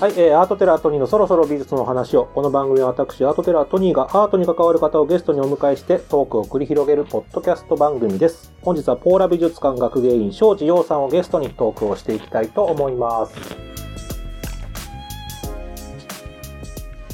[0.00, 8.52] はい、えー、アートテラートニーのそろそろ美術の話を、この番組は私、アートテラートニーがアートに関わる方をゲストにお迎えしてトークを繰り広げるポッドキャスト番組です。
[8.62, 13.34] 本日はポーラ美術館学芸員、庄司洋さんをゲストにトークをしていきたいと思います。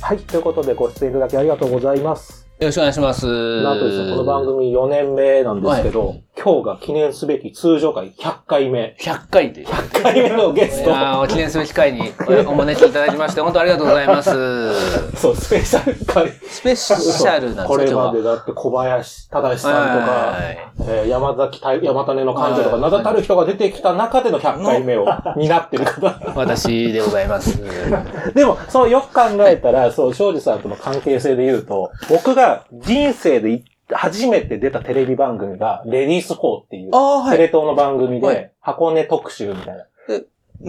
[0.03, 2.47] はい、ということでご出演いただきありがとうございます。
[2.59, 3.63] よろしくお願いします。
[3.63, 8.95] なんとですね、この番組4年目なんですけど、今日が記念すべき通常回100回目。
[9.01, 9.65] 100回で。
[9.65, 10.91] 100回目のゲスト。
[10.91, 12.13] いやー記念すべき回に
[12.47, 15.17] おお招きいただきまして、本当ありがとうございます。
[15.17, 16.31] そう、スペシャル回。
[16.31, 25.07] スペシャルなんですこれまでだって小林正さんとか、はいえー山崎た山種の患者とか、はい名だたる人が出てきた中での100回目を
[25.39, 26.35] 担ってる方。
[26.35, 27.59] 私でございます。
[28.35, 36.91] でも、そうよく考えたら、そう、庄司さんとの関係性で言うと、僕が人生でい初めて出たテレビ番組が、レディース4っていう、
[37.31, 39.85] テレ東の番組はで、箱根特集みたいな。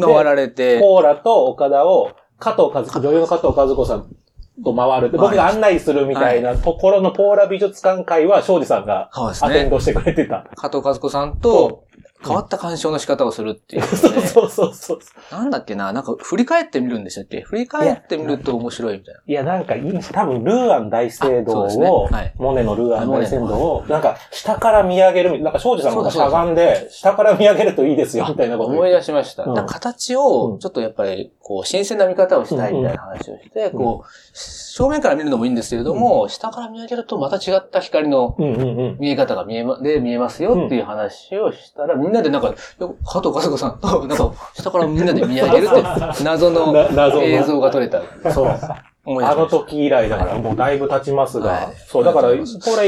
[0.01, 4.07] 回られて、コーラと岡田を、加藤和子、女優の加藤和子さん
[4.63, 9.09] と回る僕が案内するみたいなところのポーラ美術館会は、庄司さんが。
[9.13, 10.47] アテンドしてくれてた。
[10.55, 11.85] 加藤和子さんと
[12.23, 13.81] 変わった鑑賞の仕方をするっていう。
[13.81, 13.87] ね。
[13.95, 14.99] そうそうそうそう。
[15.31, 17.41] なんだっけな、なんか振り返ってみるんでしたっけ？
[17.41, 19.21] 振り返ってみると面白いみたいな。
[19.27, 21.89] いや、なんかいい、多分、ルーアン大聖堂あそうですね。
[21.89, 22.33] を、はい。
[22.37, 29.43] モネのルーアン大聖堂モを、なんか、下から見上げるみ、なんか、庄司さんがしゃがんで、下から見上げるといいですよ、みたいなこと思い出しました。
[29.43, 29.55] うん。
[29.65, 38.63] 形うん、をちょっとやっぱり、こう、新鮮な見方をしたいみたいな話をして、こう、正面から見るのもいいんですけれども、下から見上げるとまた違った光のうんうんう
[38.93, 38.97] ん。
[38.99, 42.14] 見え方が見えま、で見えますよっていう話をしたら、みん。
[42.14, 42.47] なでなんか、
[42.79, 45.83] よ加藤和子さんと、 なんか、下からみんなで見上げるって、
[46.23, 46.75] 謎の
[47.23, 48.01] 映像が撮れた。
[48.31, 48.47] そう。
[49.23, 49.45] あの。
[49.45, 52.39] 時以来だから、もうだいぶ経ちますが、はいそう、だから、これ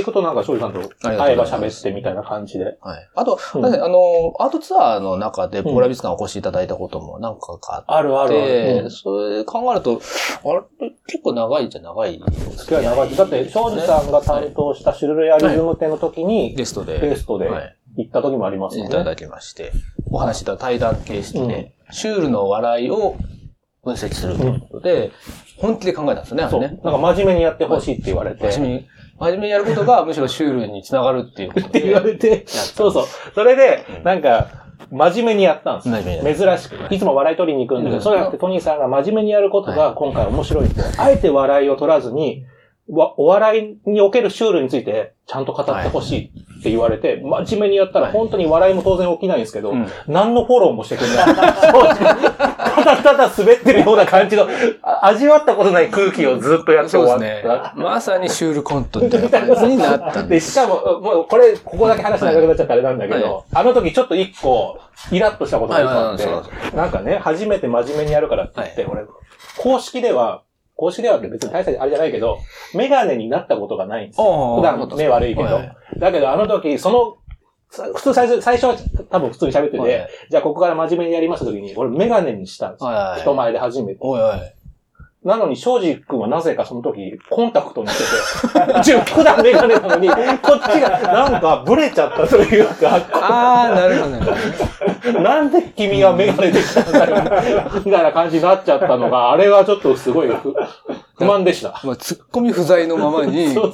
[0.02, 2.66] 行くとなんか、庄司さんと会えば喋ってみたいな感じで。
[2.81, 3.08] はい。
[3.16, 8.90] あと、あの、アートツアーの中で、ポーラ美術館お越しいただいたことも何回かあっあるあるあて、る。
[8.90, 10.01] それ考えると、
[10.44, 12.19] あれ、結構長いじゃ長い？
[12.56, 13.16] 付き合い長い。
[13.16, 17.00] だって、庄司さんが担当したシュルレアリズム展の時に、ゲストで。
[17.00, 17.76] ゲストではい。
[17.97, 18.85] 行った時もありますね。
[18.85, 19.72] いただきまして、
[20.12, 23.18] お話しいた対談形式で、シュールの笑いを
[23.84, 25.12] 分析するということで、
[25.58, 26.62] 本気で考えたんですよね、あそう。
[26.62, 26.80] れね。
[26.84, 28.52] なんか真面目にやってほしいって言われて。
[28.52, 28.88] 真面目に、
[29.19, 31.68] 真面目にやることが むしろシュールにつながるっていうことで。
[31.68, 33.06] って言われて、そうそう。
[33.34, 36.94] それで、なんか、真面目にやったんです真面目に珍しく。
[36.94, 40.81] いつも笑い取りに行くんだけど、うんそうじゃなくてトニーさんが真面目にやることが今回面白いって。
[40.97, 42.52] あえて笑いを取らずに、わ
[42.90, 51.25] お笑いにおけるシュールについてちゃんと語ってほしいって言われて、真面目にやったらはい本当に笑いも当然起きないんですけど、うん何のフォローもしてくれない。
[52.78, 54.48] ただただ滑ってるような感じの、
[54.81, 57.25] あ味わったことない空気をずっとやって終わった。
[57.25, 57.44] ね。
[57.75, 60.52] まさにシュールコントみたいな感じになったんで、です。
[60.52, 64.80] しかも、もう、これ、ここだけ話長くなっちゃったらあれなんだけど、はあの時ちょっと一個、
[65.12, 69.04] イラッとしたことがあっはいはいはいて、なんかね、初めて真面目にやるからって言って、俺、
[69.58, 70.44] 公式では、
[70.77, 72.38] 公式では別に大したあれじゃないけど、
[72.75, 74.57] メガネになったことがないんですよ。
[74.57, 75.55] 普段目悪いけど。
[75.55, 77.17] はいだけど、あの時、その、
[77.69, 78.77] さ普通最初、最初は
[79.09, 82.88] 多分普通に喋ってて、はいじゃあここから真面目にやります時に、俺メガネにしたんですよ。
[82.88, 83.99] はいはい人前で初めて。
[84.01, 84.39] おいおい。
[85.27, 87.97] なのに、庄司君はなぜかその時、コンタクトにし
[88.83, 90.07] てて、普段メガネなのに、
[90.41, 95.19] こっちがなんかブレちゃったというか、あー、なるほどね。
[95.21, 97.23] なんで君はメガネできたんだよ、
[97.83, 100.29] みたいな感じになっちゃったのが、あれはちょっとすごい
[101.17, 101.81] 不不満でした。
[101.83, 103.72] まあ、突っ込み不在のままに、 こ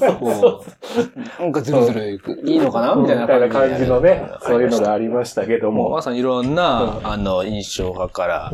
[1.40, 5.90] う、なんかずるずるいくいいのかなみたいな感じのね、そういうのがありましたけども。
[5.90, 8.52] まさにいろんな、うんあの、印象派から、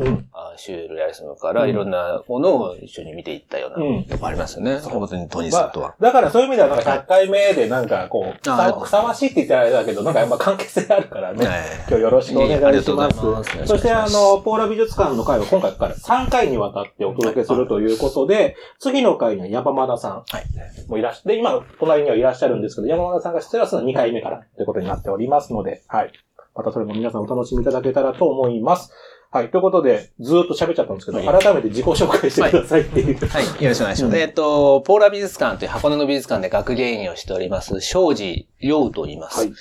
[0.56, 4.78] シュールレアリスムから、うんいろんなものを一緒に見ていったような、うんのもありますよね。
[4.78, 5.94] 本当にトニーさんとは。
[6.00, 11.46] だからそういう意味では、なんか100回目でなんかこう、ふあさわしいって言ったらあれだけど、なんかやっぱ関係性あるからね。
[11.46, 11.58] はい
[11.88, 13.10] 今日よろしくお願いしま。
[13.10, 20.44] すそしてあの、ポーラ美術館の会は今回から3回にわたってお届けするということで、次の回には山間田さんはい。
[20.88, 26.12] もいらっしゃ、で、今、隣にはいらっしゃるんですけど、山間田さんが出演するのは2回目からということになっておりますので、はい。
[26.54, 28.90] またそれも皆さんお楽しみいただけたらと思います。
[29.32, 29.50] はい。
[29.52, 33.28] ということで、ずーっと喋っちゃったんですけど、はい改めて自己紹介してくださいっていう。
[33.28, 34.04] はい、よろしくお願いします。
[34.06, 39.38] うんえっと、ポーラ美術館という箱根の美術館で学芸員をしております、庄司陽と言います。
[39.38, 39.52] はい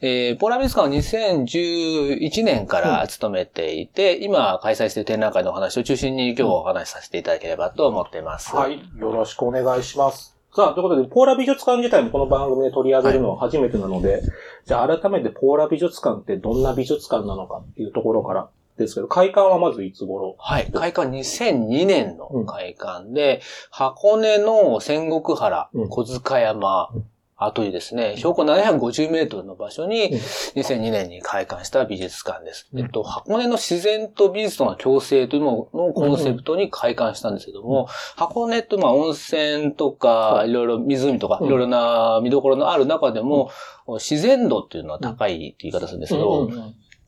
[0.00, 8.56] えーポーラ美術館は2011年から勤めていて、今開催している展覧会のお話を中心に今日お話しさせていただければと思っています。
[8.56, 8.80] はい。
[8.98, 10.36] よろしくお願いします。
[10.52, 14.22] さあ、ということで、ポーラ美術館自体もこの番組で取り上げるのは初めてなので、
[14.66, 18.48] じゃあ改めてポーラ美術館ってどんな美術館なのかっていうところから
[18.78, 20.36] ですけど、開館はまずいつ頃？
[20.38, 20.70] はい。
[20.72, 23.40] 開館2002年の開館で、
[23.70, 25.88] 箱根の仙石原、うん。
[25.88, 26.90] 小塚山
[27.36, 30.12] 後にですね、標高750メートルの場所に、
[30.54, 32.68] 2002年に開館した美術館です。
[32.76, 43.50] えっと、箱根の自然と美術との共生というののコンセプトに開館したんですけども、箱根ってまあ温泉とか、いろいろ湖とか、いろいろな見どころのある中でも、
[43.98, 46.48] 自然度っていうのは高いって言い方するんですけど、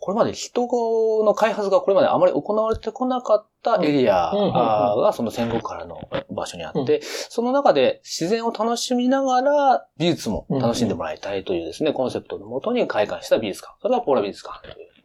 [0.06, 0.68] これまで人
[1.24, 5.98] の開発がこれまであまり行われてこなかったエリアがその戦後からの
[6.30, 13.74] 場所にあって、その中で自然を楽しみながら美術も楽しんでもらいたいというですね、コンセプトのもとに開館した美術館。
[13.82, 14.95] それがポーラ美術館という。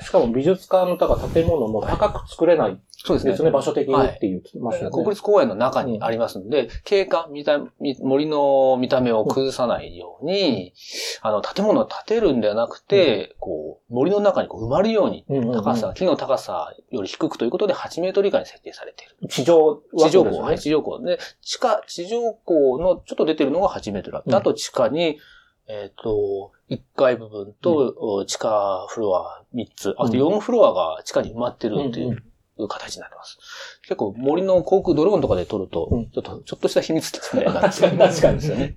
[0.00, 3.30] しかも美術館の建物も高く作れないそうですね。
[3.30, 4.90] ですね、場所的にって言ってますね。
[4.90, 7.60] 国立公園の中にありますので、景観、見た、
[8.00, 10.74] 森の見た目を崩さないように、
[11.22, 19.28] あの、建物を建てるんではなくて、こう、森の中にこう埋まるように、高さ、木の高さより低くということで8メートル以下に設定されている。
[19.28, 20.98] 地上地上高、はい、地上高。
[20.98, 25.18] で、地下、地上高のちょっと出てるのが8メートルあって、あと地下に、
[25.68, 33.38] えっ、と、1階部分と地下フロア3つ、あと4フロアが地下に埋まってるっていう形になってます。
[33.82, 37.44] 結構森の航空ドローンとかで撮ると、ちょっと、ちょっとした秘密ですね。
[37.44, 38.76] 確かに確かにですよね。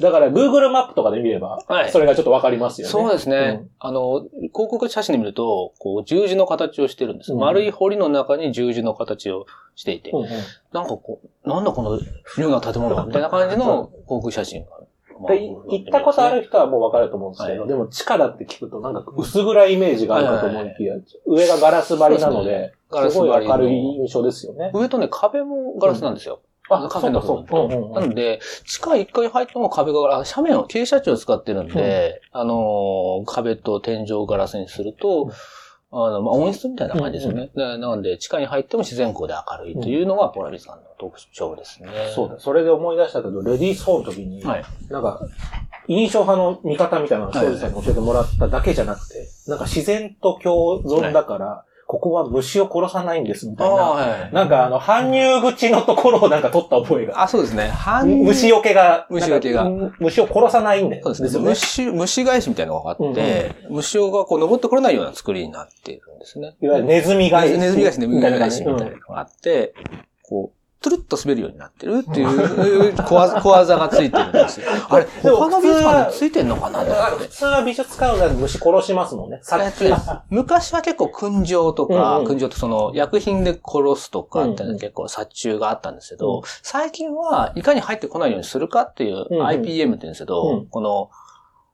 [0.00, 2.90] だから Google マップとかで見れば、はい、それがちょっとわかりますよね。
[2.90, 3.60] そうですね。
[3.62, 7.32] うん、あの、広告写真で見ると、こう、十字の形をしてるんです。
[7.34, 9.44] うん、丸い堀の中に十字の形を
[9.74, 10.28] していて、うんうん、
[10.72, 12.00] なんかこう、なんだこの
[12.38, 14.86] 竜が建物みたいな感じの航空写真がで、
[15.28, 20.94] 行ったことある人はもうわかると思うんですけど、はい、でも地下だって聞くとなんか薄暗いイメージがあるかと思いきや、
[21.26, 22.72] 上がガラス張りなので、
[23.10, 24.70] すごい明るい印象ですよね。
[24.74, 26.40] 上とね、壁もガラスなんですよ。
[26.70, 35.30] あ、カフェのなので、地下1階入っても壁が、斜面を、傾斜地を使ってるんで、あの、壁と天井をガラスにすると、
[35.92, 37.50] あの、まあ、温室みたいな感じですよね。
[37.52, 41.88] うんうん、なので、地下に入っても自然光で明るいというのがポラリスさんの特徴ですね。
[42.14, 42.38] そうだ。
[42.38, 45.20] それで思い出したけど、レディースホーの時に、はい、なんか、
[45.88, 53.74] 印象派の見方みたいなのを庄司さんに教えてもらっただけじゃなくて、なんか自然と共存だから、ここは虫を殺さないんですみたいな。
[53.74, 57.20] はい、なんかあの、搬入口のところをなんか取った覚えが。
[57.20, 57.68] あ、そうですね。
[57.74, 59.08] 搬入虫除けが。
[59.10, 59.68] 虫除けが。
[59.98, 61.02] 虫を殺さないんだよ。
[61.02, 61.44] そうですね。
[61.48, 66.54] 虫、虫返しみたいなのがあって、うんうん、虫がこう登ってこれないような作りになっているんですね。
[66.62, 67.58] いわゆるネズミ返し。
[67.58, 69.74] ネズミ返し、ネズミ返しみたいなのがあって、
[70.22, 73.14] こう、トゥルッと滑るようになってるっていう 小
[73.50, 74.66] 技がついてるんですよ。
[74.88, 76.80] あれ、他の美術館についてんのかな？
[77.18, 79.40] 普通は美術館で虫殺しますもんね。
[80.30, 91.10] 昔は結構訓場とか、訓場ってその薬品で殺すとかって結構殺虫があったんですけど、最近はいかに入ってこないようにするかっていう IPM って言うんですけど、この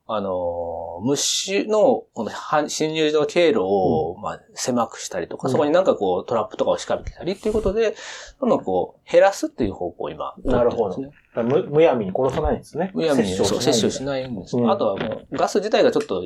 [0.08, 7.96] あの、虫の、この侵入の経路を、まあ、狭くしたりとか、うん、そこになんかこう、トラップとかを仕掛けたりっていうことで、
[8.40, 10.98] どんどんこう、減らすっていう方向を今、なるほど。
[11.42, 12.92] む、むやみに殺さないんですね。
[12.94, 16.22] むやみに、そう、摂取しないんです、うん、あとはもう、ガス自体がちょっと、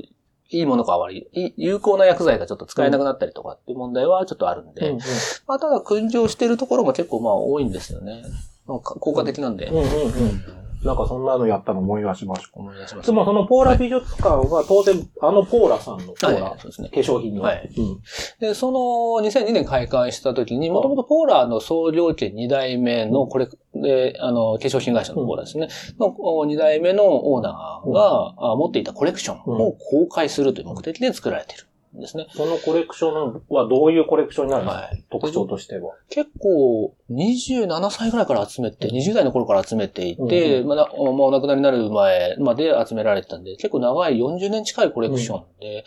[0.52, 5.00] いいものか悪い、有効な薬剤がちょっと使えなくなったりとかっていう問題はちょっとあるんで、うんうん、
[5.46, 8.24] まあ、ただ、訓情してるところも結構まあ多いんですよね。
[8.66, 9.66] 効果的なんで。
[9.66, 12.48] うんうんうんなんかそんなのやったの思い出しました。
[12.54, 13.12] 思い出しました。
[13.12, 17.42] でもそのポーラ美術館は当然、あのポーラさんのポーラ、そうですね、化粧品の。
[17.42, 17.70] はい。
[17.76, 18.00] うん、
[18.40, 18.78] で、その
[19.26, 25.68] 2002年開館した時に、もともとポーラの創業家2代目の、これ、で、あの、化粧品会社のポーラですね、
[25.98, 31.69] の2代目のオーナーが、持っていたコレクションを公開するという目的で作られている。
[32.00, 32.26] ですね。
[32.34, 35.94] そのコレクションはどういうコレクションになるんですか、はい、特徴としては。
[36.08, 45.84] 結構、27歳ぐらいから集めて、20代の頃から集めていて、うん、まあ、まあ、お亡くなりになる前まで集められてたんで、結構長い40年近いコレクションで、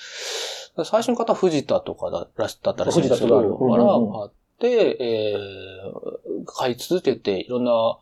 [0.77, 3.77] うん、最初の方は藤田とかだったらしいんですけど、か。
[3.77, 7.97] らあって、えー、買い続けて、いろんな、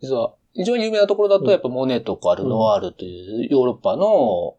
[0.00, 4.54] 実は一番有名なところだと、やっぱモネとかルノワールというヨーロッパの、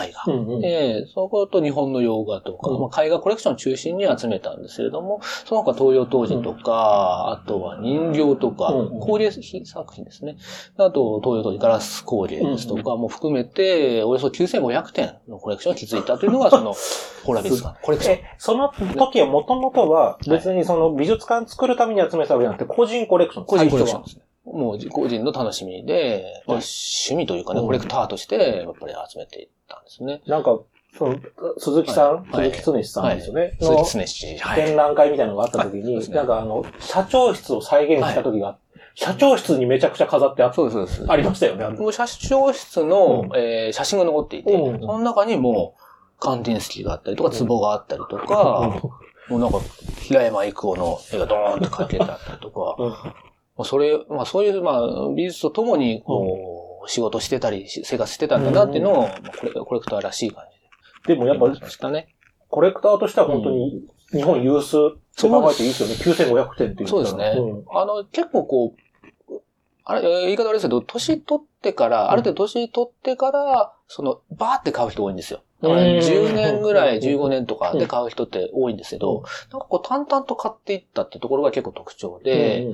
[0.00, 0.60] 絵画。
[0.60, 10.36] で、そこと日本の洋画とか、うん、まあ、絵画コレクションを中心に集めたんですけれども、その他東洋当時とか、あとは人形とか、工芸作品ですね。
[10.76, 16.72] あと東洋当時ガラス工芸ですとかも含めて、およそ9500点のコレクションを築いたというのが、その、
[17.26, 18.18] ポラ美術館、コレクション。
[18.38, 24.24] その時はもともとは、別にその美術館作るために集めたわけじゃなくて、個人コレクション個人コレクションですね。
[24.44, 30.22] もう個人の楽しみで、まあ、趣味というかね、コレクターとして、やっぱり集めていったんですね。
[30.26, 30.60] なんか、
[30.96, 31.18] その、
[31.58, 33.40] 鈴木さん、はい、鈴木常さんですよね。
[33.40, 34.54] はい、鈴木常氏。
[34.54, 36.08] 展覧会みたいなのがあった時に、はい。
[36.08, 38.58] ね、なんかあの、社長室を再現した時が、
[38.94, 41.04] 社長室にめちゃくちゃ飾ってあそうです。
[41.08, 41.68] ありましたよね。
[41.70, 48.80] もう社長室の、うん、えー、写真が残っていて、うん、その中にもう、カンティンスキーがあったりとか、壺があったりとか、
[49.28, 49.58] もうなんか、
[50.00, 53.14] 平山郁夫の絵がドーンと描けてあったりとか、まあ、
[53.62, 61.14] それ、まあそういう、まあ、美術とともに、こう、仕事してたり、生活してたんだなっていうのを、まあこれ、コレクターらしい感じで。
[61.14, 62.08] でもやっぱましたね。
[62.48, 64.80] コレクターとしては本当に日本有数っ
[65.16, 65.94] て考えていいですよね。
[65.94, 66.88] 9500点っていう。
[66.88, 67.36] そうですね。
[67.72, 69.40] あの、結構こう、
[69.84, 75.42] あれ、言い方悪いですけど、年取ってから、ある程度年取ってから、その、バーって買う人多いんですよ。
[75.60, 82.66] だからうん10年ぐらい、うん15年とかで買う人って多いんですけど、なんかこう淡々と買っていったってところが結構特徴で、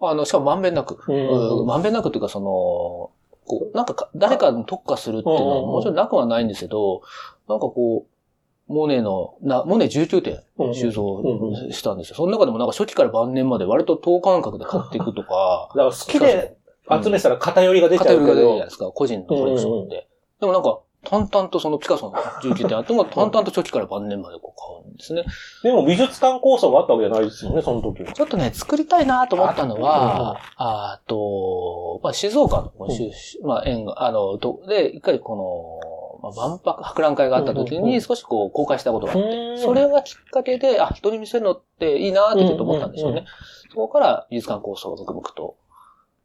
[0.00, 0.98] あの、しかもまんべんなく、
[1.66, 3.10] まんべんなくっていうかその、
[3.46, 7.02] こう、なんかか誰かに特化するっていうのはうんもちろんなくはないんですけど、
[7.48, 12.16] なんかこう、モネの、な、モネ19点うん収蔵したんですよ。
[12.16, 16.56] その中でもなんか初期から晩年まで割と等間隔で買っていくとか、 だから好きで
[16.88, 20.08] 集めてたら偏りが出ちゃうけ偏りが出るじゃないどで、すか、個人のコレクションで。
[20.40, 25.24] でもなんか、淡々とそのピカソの19点あっても、淡々と初期から晩年までこう買うんですね。
[25.62, 28.12] でも美術館構想があったわけじゃないですよね、その時は。
[28.12, 35.80] ちょっとね、作りたいなと思ったのあは、あと、まあ、静岡のこの収集、まあ、縁が、あの、と、で、一回こ
[36.22, 43.28] の、まあ、万博、博覧会があった時うんうんうんに少しこう公開したことがあって、そそれがきっかけで、あ、人に見せるのっていいなってちょっと思ったんでしょううんうんね。
[43.70, 45.56] そこから美術館構想を続々と。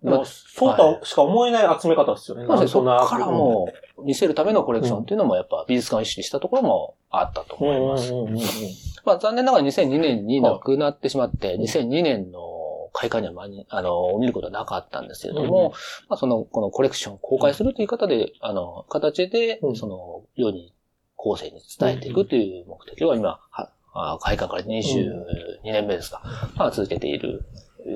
[0.03, 2.45] でもそうとしか思えない集め方ですよね。
[2.45, 3.73] なので、そこからもう、
[4.03, 8.11] 見せるためのコレクションっていうのもやっぱ美術館を意識したところもあったと思います。
[9.05, 12.39] まあ残念ながら2002年に亡くなってしまって、2002年の
[12.93, 15.71] 開花には間に、あの、見ることはなかったんですけれども、うん
[16.09, 19.75] まあその、このコレクションを公開するという方で、あの、形でう、ん。
[19.75, 20.73] その、世に、
[21.15, 26.21] 後世に伝えていくという目的を今、はあ開花から22年目ですか、
[26.55, 27.45] まあ続けている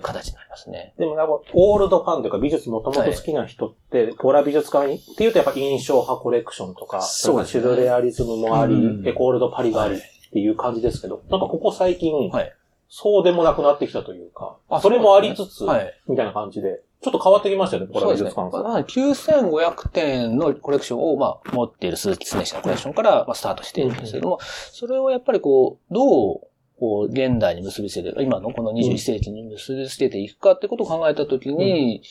[0.01, 0.93] 形になりますね。
[0.97, 9.99] でもなんか、オールドファンというか美術もともと好きな人って、ポーラ美術館にっていうとやっぱ印象派コレクションとか、そうですねシュルレアリズムもあり、うんエコールドパリがありっ
[10.31, 12.53] ていう感じですけど、なんかここ最近、はい。
[12.91, 15.93] そうでもなくなってきたというか、あそれもありつつ、はい。
[16.07, 18.63] みたいな感じで、ちょっと変わってきましたよね、ポーラ美術館さん。
[18.63, 24.39] まあ9500点のコレクションを、まあ、持っている鈴木常氏のコレクションから、まあ、スタートしているんですけれども、
[24.71, 26.41] それをやっぱりこう、どう、
[26.79, 32.01] こう、現代に結びつけて、今のこの21世紀に結びつけていくかってことを考えたときに、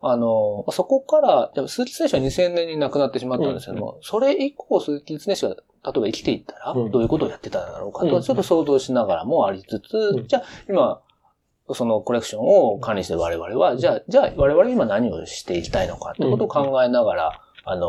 [0.00, 6.90] あの、そこから、でも鈴木常氏は2000年に亡くなってしまったんですけども、それ以降鈴木常氏が、例えば生きていったら、うん。
[6.90, 8.22] どういうことをやってたんだろうかと、うん。
[8.22, 10.26] ちょっと想像しながらもありつつ、うん。
[10.26, 11.00] じゃあ、今、
[11.72, 17.82] そのコレクションを管理して我々は、じゃあ、じゃあ我々今何をしていきたいのかってことを考えながら、あの、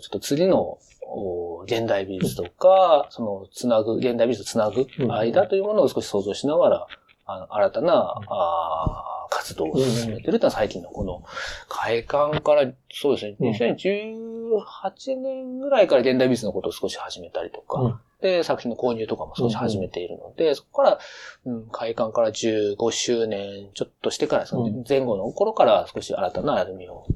[0.00, 6.86] ちょっと次のお現代美術とか、そのつなぐ、現代美術とつなぐ間というものを少し想像しながら、
[7.26, 11.22] あの新たな、あー活動を進めてるってのは最近のこの
[11.68, 13.50] 開館から、そうですね、うん。
[13.50, 18.00] 2018年ぐらいから現代美術のことを少し始めたりとか、うん。
[18.20, 20.98] で、作品の購入とかも少し始めているので、そこから、
[21.44, 27.06] うん、開館から15周年ちょっとしてから、その前後の頃から少し新たな歩みを、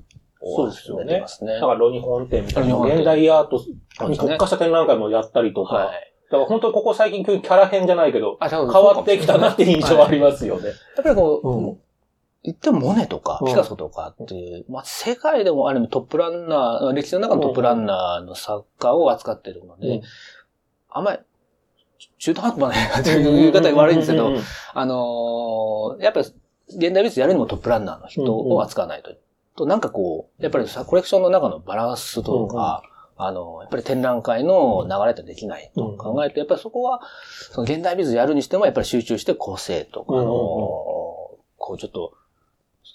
[0.45, 1.05] そうですよね。
[1.15, 1.55] ね。
[1.55, 2.97] だから、ロニホン展みたいな、ロニホン展。
[2.99, 3.65] 現代アート
[4.09, 6.13] に特化した展覧会もやったりとか、はい。
[6.31, 10.69] だから本当にここ最近急にキャラ編じゃないけど、あ、変変わってきたなっていう印象はありますよね。
[10.69, 11.79] やっぱりこう、うん。
[12.45, 13.47] 言ってもモネとかうん。
[13.47, 20.03] ピカソとかっていう、まあ世界でもある意味トップランナー、歴史の中のトップランナーの作家を扱っているので、うん。
[20.89, 21.19] あんまり
[22.19, 24.41] 中途半端なっていう言い方が悪いんですけど、ううう
[24.75, 26.27] あのーやっぱり
[26.69, 29.13] 現代美術やるにもトップランナーの人を扱わないと。
[29.56, 32.82] と、なんかこう、やっぱりさコレクションの中のバランスとか、
[33.16, 37.00] あの、やっぱり展覧会の流れとできないと考えて、やっぱりそこは、
[37.52, 42.14] その現代美術やるにしても、やっぱり集中して構成とか、あの、こうちょっと、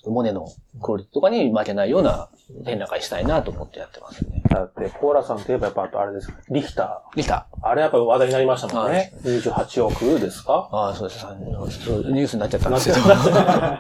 [0.06, 0.48] モネの
[0.82, 2.30] クオリティとかに負けないような
[2.66, 4.42] 展覧会したいなと思ってやってますね。
[4.50, 6.32] だって、コーラさんといえばやっぱあとあれです。
[6.50, 7.48] リヒタできた。
[7.62, 7.68] ー。
[7.68, 9.12] あれやっぱ話題になりましたもんはね。
[9.24, 10.70] 28億ですか？
[10.72, 11.26] ああ、そうです。
[11.26, 13.02] ニュースになっちゃったんですけど。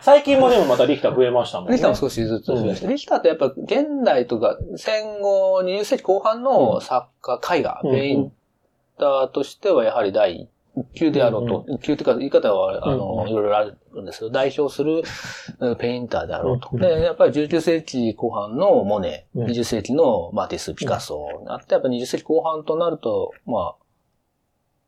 [0.02, 1.74] 最近もでもまたリヒター増えましたもんね。
[1.74, 8.32] リヒターも少しずつ増やして、リヒターってやっぱ現代とか戦後20世紀後半の作家、絵画、うんペイン
[9.00, 10.50] ターとしてはやはり第一
[10.94, 11.66] 級であろうと。
[11.68, 15.04] 一級っていうか言い方は、あの、いろいろあるんですけど、代表する
[15.78, 16.78] ペインターであろうと。
[16.78, 23.76] で、やっぱり19世紀後半のモネ、うん20世紀のマティス、ピカソになって、やっぱり20世紀後半となると、まあ、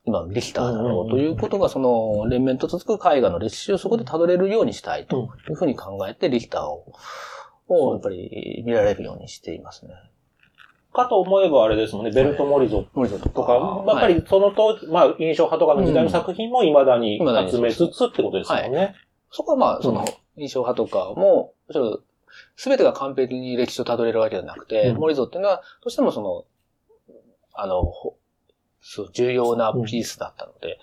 [0.06, 6.94] 今のリヒターだろうということが、その、連綿と続く絵画の歴史をそこで辿れるようにしたいというふうに考えて、リヒターを、
[7.68, 9.94] をやっぱり見られるようにしていますね。
[10.94, 12.12] かと思えばあれですもんね。
[12.12, 12.84] ベルト・モリゾ。
[12.84, 17.20] ととか、やっぱりその当時、まあ、印象派とかの時代の作品も未だに
[17.50, 18.96] 集めつつってことですよね。
[19.32, 22.04] そこはまあ、そのうん、印象派とかも、ちょっと、
[22.56, 24.98] すべてが完璧に歴史を辿れるわけではなくて、うん。
[24.98, 26.46] モリゾっていうのは、どうしてもその、
[27.54, 28.16] あの、ほ
[28.82, 30.80] そう、重要なピースだったので、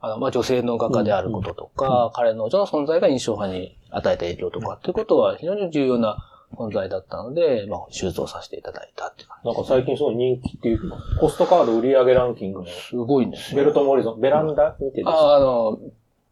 [0.00, 9.46] あの、まあ、女性の画家であることとか、彼の女の存在が印象派に与えた影響とかっていうことは非常に重要な存在だったので、まあ、収蔵させていただいたって感じ。
[9.48, 13.58] なんか最近すごい人気っていうか、ポストカード売上ランキングの、すごいんですよ。
[13.58, 15.78] ベルトモリゾン、ベランダ見てですあ、あの、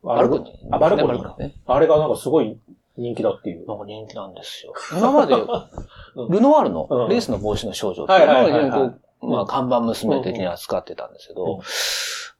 [0.03, 0.75] バルコニー。
[0.75, 1.55] あ、バルコニーかね。
[1.67, 2.59] あれがなんかすごい
[2.97, 3.67] 人気だっていう。
[3.67, 4.73] なんか人気なんですよ。
[4.97, 5.35] 今まで、
[6.31, 8.91] ルノワールのうんレースの帽子の少女っていうのを
[9.29, 11.61] まあ、看板娘的に扱ってたんですけうんど、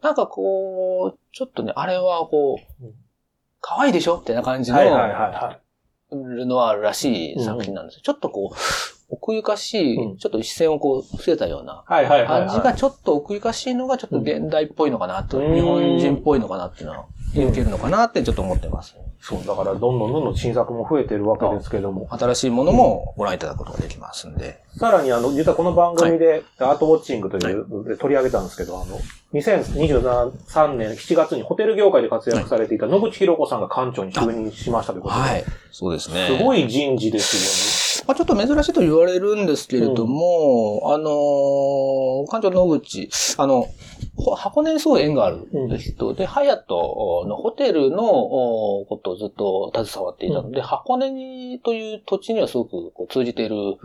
[0.03, 2.95] なんかこう、ちょっとね、あれはこううん、
[3.61, 4.19] 可愛いでしょ？
[4.19, 5.59] みたいな感じの、はいはいはいは
[6.11, 8.01] ルノワールらしい作品なんですよ。
[8.03, 8.57] ちょっとこう、
[9.09, 11.85] 奥ゆかしい、うんちょっと視線をこう、伏せたような。
[12.27, 17.07] 感じがちょっと奥ゆかしいのがちょっと現代っぽいのかなと、うん日本人っぽいのかなっていうのは、
[17.43, 18.97] いけるのかなってちょっと思ってます。
[19.21, 22.09] そう、だからどんどんどんどん新作も増えてるわけですけども。
[22.11, 24.61] 新しいものもご覧いただくことができますんで。
[24.77, 29.01] さらにあの、実はこの番組で、アートウォッチングという取り上げたんですけど、あの、
[29.35, 35.45] 2023年7月にホテル業界で活躍されていた野口博子さんが館長に就任しましたということで、はい。
[35.73, 36.27] そうですね。
[36.27, 43.67] すごい人事ですまあ、ちょっと珍しいと言われるんですけれども、あのー館長野口、あの、
[44.17, 45.47] ほ箱根にすごい縁がある
[45.79, 53.57] 人で、ハヤトのホテルのおことをずっと携わっていたので、箱根にという土地にはすごくこう通じている。
[53.57, 53.79] う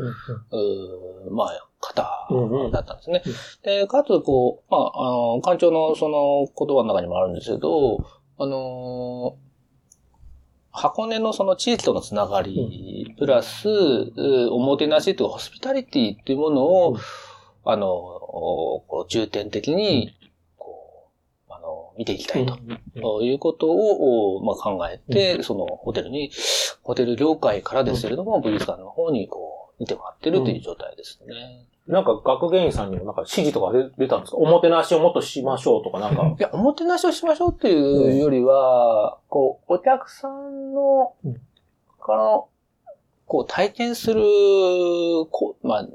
[1.29, 2.71] ーまあ、方うんうん。
[2.71, 3.23] だったんですね。
[3.25, 3.33] うん。
[3.63, 7.97] で、かつ、こう、まあ、あの、館長のその言葉の中にもあるんですけど、
[8.37, 9.50] あのー
[10.71, 14.13] 箱根のその地域とのつながり、プラス、う
[14.51, 16.97] おもてなしというかホスピタリティっていうものを、うん。
[17.63, 20.15] あの、おこう重点的に、
[20.57, 21.11] こ
[21.49, 22.57] う、あの、見ていきたいと。
[22.95, 26.31] ということを、おまあ、考えて、そのホテルに、
[26.81, 31.67] ホテル業界からですけれども、美術館の方にこう、見てもらってるという状態ですね。
[31.87, 34.37] なんか学芸員さんにもなんか指示とか出出たんですか？
[34.37, 36.23] おもてなしをもっとしましょうとかなんか。
[36.39, 41.33] いや、おもてなしをしましょうっていうよりは、こう、お客さんのうん、
[41.99, 42.41] から、
[43.27, 44.21] こう、体験する、
[45.31, 45.87] こう、まあ、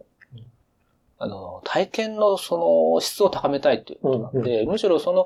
[1.19, 5.25] あの、体験のその質を高めたいっていうことなんで、むしろその、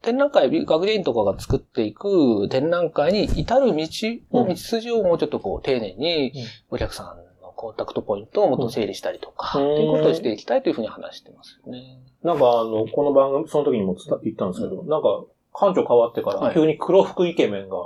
[0.00, 3.82] 展覧会、学芸員とかが作っていく展覧会に至る道
[4.32, 4.48] を、うん。
[4.48, 6.32] 道筋をもうちょっとこう、丁寧に
[6.70, 6.76] うん。
[6.76, 7.22] お客さんの
[7.62, 9.72] コンタクトポイントをもっと整理したりとか、うん。
[9.74, 12.00] っていうことをしていきたいというふうに話してますよね。
[12.24, 15.22] なんかあの、この番組、その時にも伝言ったんですけど、なんか、
[15.54, 16.54] 館長変わってからはい。
[16.54, 17.76] 急に黒服イケメンが、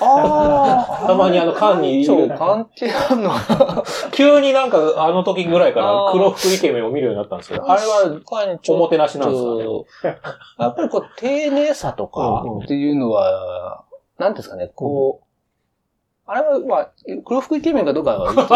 [0.00, 2.28] あ たまにあの缶にいる。
[2.36, 3.30] 関係あるの？
[3.30, 8.20] か 急になんかあの時ぐらいから黒服イケメンを見るようになったんですけど、あれは
[8.68, 9.42] おもてなしなんです
[10.02, 10.18] かね？
[10.58, 13.84] やっぱりこう、丁寧さとかうんうんっていうのは、
[14.18, 15.27] なんていうんですかね、こう、
[16.30, 16.90] あれは、まあ、
[17.24, 18.54] 黒服イケメンかどうかはちょっと、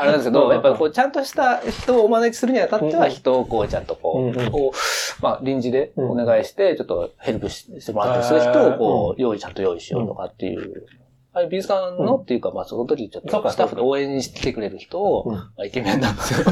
[0.00, 0.52] あれなんですけど、うん。
[0.52, 4.40] やっぱりこう、ちゃんとした人をお招きするにあたっては、人をこう、ちゃんとこうん。
[4.40, 10.84] うんう、こう、まあ、臨時でお願いして、ちょっとヘルプしてもらったりする人を、こう、用意、ちゃんと用意しようとかっていう。
[11.34, 15.32] あれ、美術館のっていうか、まあ、その時ちょっとスタッフで応援してくれる人を、
[15.64, 16.44] イケメンなんですよ。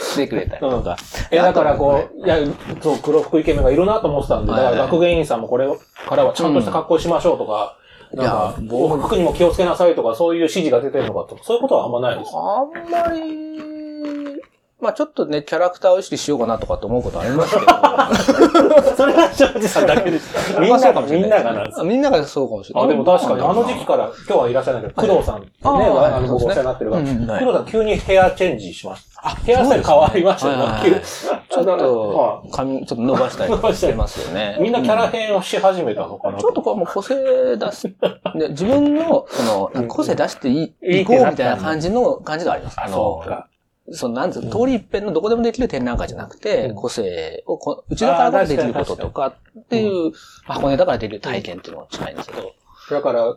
[0.00, 0.96] してくれたりとか。
[1.30, 2.38] いや、だからこう、いや、
[2.80, 5.68] そう、黒服イケメンがいるなと思ってたんで、学芸員さんもこれ
[6.08, 7.76] からはちゃんとした格好しましょうとか
[8.14, 12.30] いや、僕お服にも気をつけなさいとか、そういう指示が出てるのかとか、そういうことはあんまないです。
[12.34, 13.81] あんまり、
[14.82, 17.66] まあちょっとね、キャラクターを意識しようかなとかって思うことありますけど。
[18.96, 20.58] それは庄司さんだけです。
[20.58, 21.82] みんまあなが、みんながなんです。
[21.84, 22.84] みんながそうかもしれない。
[22.86, 27.08] あ、でも確かに、うんあの時期から、今日はいらっしゃらないけど、工藤さんね、あーあの、僕お世話になってるから、工
[27.44, 29.12] 藤さん急にヘアチェンジしました。
[29.24, 31.00] あヘアスタイル変わりましたよはいはいはい急
[31.48, 34.56] ちょっと、髪、ちょっと伸ばしたりとかしてますよね。
[34.60, 36.38] みんなキャラうん変をし始めたのかな？
[36.38, 37.86] ちょっとこう、もう個性出す。
[38.34, 42.80] で自分の、そうんの、個性出していい、いこうみたいな感じの、感じがあります。
[42.80, 43.46] あのそう、か。
[43.90, 46.74] その、なんつうの、通り一遍のどこでもできる展覧会じゃなくて、うん。
[46.74, 50.12] 個性をこ、内側からできることとかっていう、
[50.44, 52.54] 箱根だからできる体験っていうのが近いんですけど、
[52.90, 53.36] だから、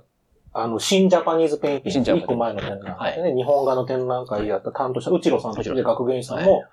[0.53, 6.63] あの、シン・ジャパニーズ・ペインティング、シン・ジャパニーズ一個前の展覧会でね、日本画の展覧会やった担当者、内野さんとで学芸員さんはも、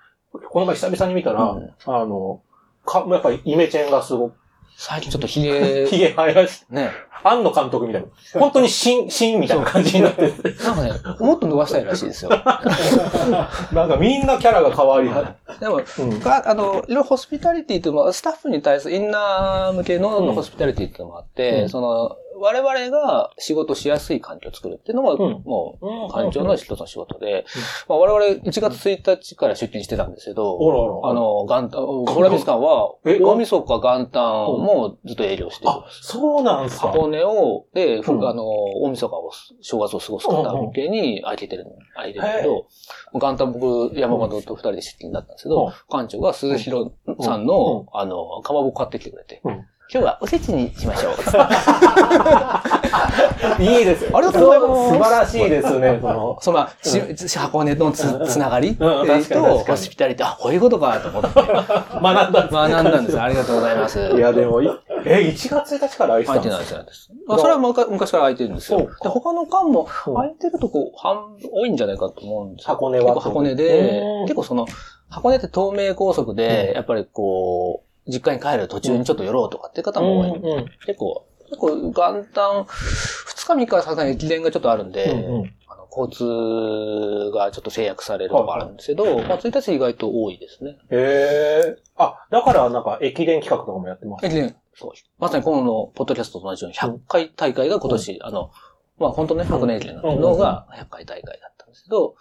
[0.49, 1.73] この前久々に見たら、うん。
[1.85, 2.41] あの、
[2.85, 4.35] か、やっぱりイメチェンがすごく、
[4.77, 6.91] 最近ちょっとヒゲ、 ヒゲ生やし、ね、
[7.23, 8.07] 庵野監督みたいな。
[8.39, 12.31] 本当にシン、 シンみたいな感じになってて、なんかね、もっと伸ばしたいらしいですよ。
[13.71, 16.19] なんかみんなキャラが変わりは、でも、うん。
[16.19, 25.43] が、あの、いろいろホスピタリティというのは、スタッフに対するインナー向けのうんホスピタリティっていうのもあって、うんその、我々が仕事しやすい環境を作るっていうのが、うん。
[25.45, 27.45] もう、うん館長の一つの仕事で、
[27.87, 30.57] まあ、我々1月1日から出勤してたんですけど。
[31.03, 35.71] あ、の、元旦、ホラビス館は、え大晦日元旦もずっと営業してる。
[35.71, 36.87] あ、そうなんすか。
[36.87, 38.27] 箱根を、で、ふうん。
[38.27, 41.65] あの、大晦日を、正月を過ごす方向けに空いてる、
[41.95, 42.67] 空いてるんだけど、
[43.13, 45.71] 元旦僕、山本と二人で出勤だったんですけど、うん。
[45.89, 46.91] 館長が鈴広
[47.21, 51.13] さんの、あの、かまぼこ買ってきてくれて、うん今日はおせちにしましょう。
[53.61, 54.09] いいです。
[54.11, 56.39] ありがとうございます素晴らしいですね、その。
[56.41, 56.99] その、まあ、ち
[57.37, 63.21] 箱根のつつながりっていうと、ホスピタリティ、あ、こういうことかと思って 学んだんです学んだんです。
[63.21, 63.99] ありがとうございます。
[63.99, 64.69] いや、でも、い
[65.05, 68.79] え、1月1日から愛してたんです空いてないですあ、それは昔昔から空いてるんですよ。
[68.79, 72.73] で他の館もうん空いてるとこ半多いんじゃないかと思うんですよ。
[72.73, 74.65] 箱根は結構箱根でうん、結構その、
[75.09, 80.29] 箱根って東名高速で、やっぱりこう、実家に帰る途中にちょっと寄ろうとかっていう方も多い。
[80.29, 85.53] うんうん結構、結構元旦、2日3日はさすがに駅伝がちょっとあるんで、うんうん。
[85.67, 90.77] あの交通がちょっと制約されるとこあるんですけど、まあ1日意外と多いですね。
[90.89, 91.77] へえ。
[91.97, 94.25] あ、だからなんか駅伝企画とかもやってます。
[94.25, 94.91] 駅伝、そう。
[95.19, 98.51] まさに今のポッドキャストと同じように100回大会が今年、あの、
[98.97, 102.15] まあ本当ね、箱根駅伝ののが100回大会だったんですけど、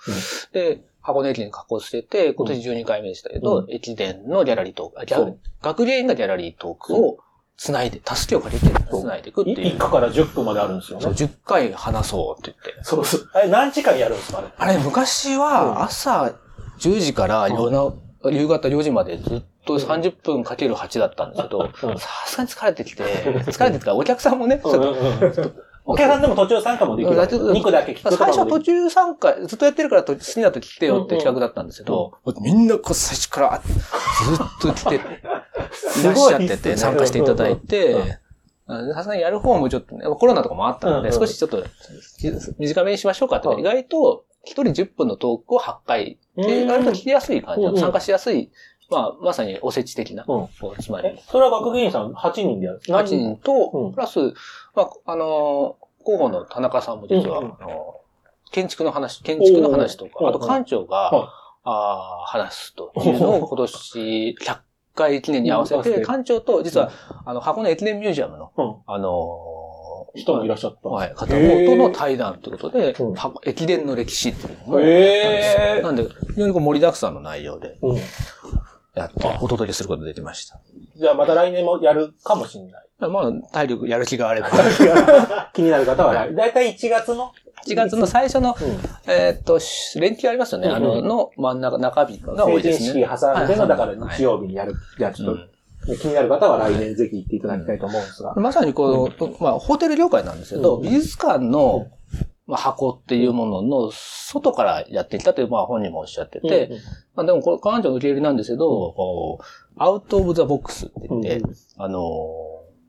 [0.53, 7.19] で、箱根駅伝加工してて、今年12回目でしたけど、う駅伝のギャラリートーク、学芸員がギャラリートークを
[7.57, 9.67] 繋いで、助けを借りて繋いでいくっていう。
[9.69, 11.17] 一課から10分まであるんですよそう、ね。
[11.19, 12.85] 10回話そうって言って。
[12.85, 13.31] そうそう。
[13.35, 15.41] あれ何時間やるんですかねあれ、昔うん。
[15.41, 16.35] は朝
[16.79, 17.93] 10時から夜な
[18.31, 21.99] 夕方4時までずっと30分かける8だったんですけど、うん。
[21.99, 23.87] さすがに疲れてきて、疲れてきた。
[23.87, 24.71] らお客さんもね、ちょ
[25.31, 25.53] っと
[25.85, 27.45] お客さんでも途中参加もできるわけです。
[27.45, 28.47] うん肉だけ聞く最初。
[28.47, 34.95] 途中参加、ずっとやってるからと好きな時来てよって企画だったんですけど、みんなこう最初からずっと来て、
[36.01, 37.97] いらっしゃってて、参加していただいて、
[38.67, 41.15] あさすがにやる方もちょっとね、コロナとかもあったので、うん。
[41.15, 41.65] うん少しちょっと
[42.59, 43.61] 短めにしましょうかって、うん。
[43.61, 47.75] 意外と一人10分のトークを8回、で意外と聞きやすい感じの、うん。
[47.77, 47.81] うん。
[47.81, 48.51] 参加しやすい、
[48.91, 50.25] まあ、まさにおせち的な、
[50.81, 51.09] つまり。
[51.09, 53.93] え、それは学芸員さん8人でやる？8人と、うん。
[53.93, 54.33] プラス、
[54.75, 57.53] まあ、あのー広報の田中さんも実は、うんうん。
[57.61, 58.03] あのー
[58.53, 61.29] 建築の話、建築の話とか、あと館長が、はい。
[61.65, 64.59] あー話すというのを今年100
[64.95, 66.91] 回記念に合わせて、館長と実は、
[67.25, 68.75] あの、箱根駅伝ミュージアムの、うん。
[68.87, 69.63] あのー
[70.15, 70.91] 人もいらっしゃった。
[70.91, 73.15] はい、方との対談ということで、うん。
[73.15, 75.83] 箱駅伝の歴史っていうのを、へー。
[75.83, 77.79] なんで、非常にこう盛りだくさんの内容で。
[77.81, 77.97] うん。
[78.95, 80.61] やって、お届けすることができました。
[80.97, 82.83] じゃあまた来年もやるかもしれない。
[83.11, 84.49] まあ、体力、やる気があれば。
[85.55, 87.33] 気になる方は、だいたい1月の
[87.67, 90.69] ？1月の最初の、うんえーっと、し連休ありますよね。
[90.69, 93.05] あの、うんの真ん中、中日が多成いですね。
[93.05, 94.75] 人式挟んでの、だからはい日曜日にやる。
[94.99, 95.49] じゃあちょっうん
[95.87, 98.35] と、気になる方は来年ぜひ行っていただきたいと思うんですが。
[98.37, 102.02] まさにこの、まあ、ホテル業界なんですけど、うん美術館の、うん
[102.47, 106.77] まあ、箱っていうものの外からやってきたという、まあ、本人もおっしゃってて、うん
[107.15, 109.45] まあ、でも、これ、館長の受け入れなんですけど、こう、
[109.77, 111.41] アウトオブザボックスって言って、
[111.77, 112.03] あのー、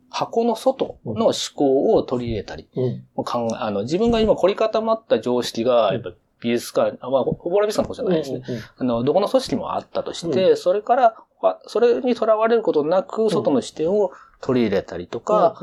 [0.09, 3.23] 箱の外の思考を取り入れたり、うん。
[3.23, 8.61] 考えあの、自分が今凝り固まった常識が、やっぱ美術館、あまあ、ほぼら美術館のことじゃないですね。
[8.77, 14.11] あの、どこの組織もあったとして、それから、あそれにとらわれることなく、外の視点を
[14.43, 15.55] 取り入れたりとか、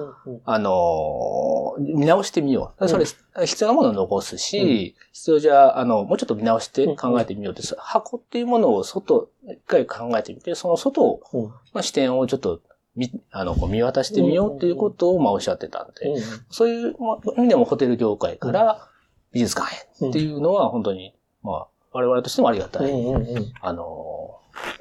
[0.47, 2.89] あのー見直してみよう。
[2.89, 3.05] それ、
[3.47, 11.45] 必要なものを残すし、必要じゃ、あの、もうちょっと見直して考えてみようって、箱っていうものを外、一回考えてみて、その外を、うん。
[11.49, 12.61] まあ、視点をちょっと
[12.97, 18.89] 見、あの、見渡してみようっていうことを、まあ、おっしゃってたんで、そういうまあ意味でもホテル業界から
[19.33, 23.53] 美術館へっていうのは本当に、まあ、我々としてもありがたい、うんうんうん。
[23.61, 24.30] あのー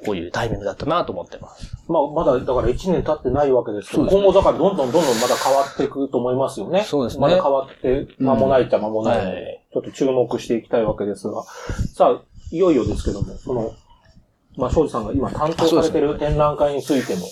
[0.04, 1.76] こういうタイミングだったなと思ってます。
[1.88, 4.10] まあ、まだ、だから1年経ってないわけですけど、ね。
[4.10, 6.84] 今後だからどんどんどんどんまだ変わっていくと思いますよね。
[6.84, 7.20] そうですね。
[7.20, 9.66] まだ変わって間もないっちゃ間もないので、はい。
[9.72, 11.42] ちょっと注目していきたいわけですが、
[11.94, 13.72] さあ、いよいよですけども、その、
[14.56, 17.26] まあ、庄司さんが今担当されてる展覧会についても、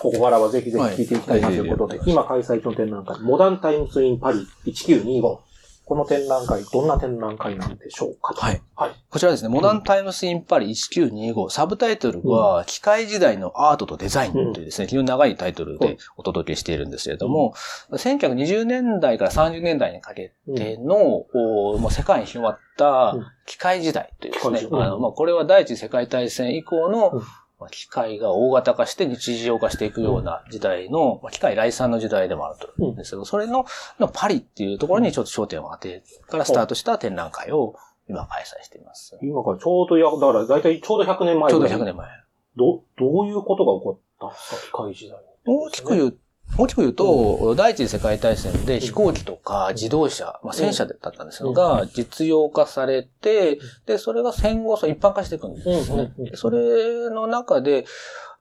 [0.00, 2.10] ここからはぜひぜひ聞いていきたいなということで、はい。
[2.10, 5.38] 今開催中の展覧会、モダンタイムスインパリ1925。
[5.84, 8.62] この展覧会、どんな展覧会なんでしょうかはい。
[8.74, 8.92] はい。
[9.10, 17.54] こちらですね、モダンタイムスインパリ1925、サブタイトルは、機械時代のアートとデザインというですね、非常に長いタイトルでお届けしているんですけれども、
[17.92, 24.82] 1920年代から30年代にかけての、おもう世界に広まった機械時代というですね、機械時代。
[24.82, 27.22] あのまあ、これは第一次世界大戦以降の、うん
[27.64, 33.64] まあ機械が大型化して日常化していくような時代の、まあ機械来産の時代でもあると思うんですけど、それの
[33.98, 37.74] のパリっていうところにちょっと焦点を当てからスタートした展覧会を
[38.06, 39.18] 今開催しています。
[39.22, 42.08] 今からちょうどや、だから大体ちょうど100年前ちょうどぐらい100年前。
[42.56, 44.36] ど、どういうことが起こった？
[44.66, 45.24] 機械時代に。
[45.46, 46.18] 大きく言う、
[46.56, 56.12] 大きく言うと、第一次世界大戦で飛行機とか自動車、まあ、戦車だったんですが、実用化されて、で、それが戦後、そう一般化していくんですね。
[56.34, 57.86] それの中で、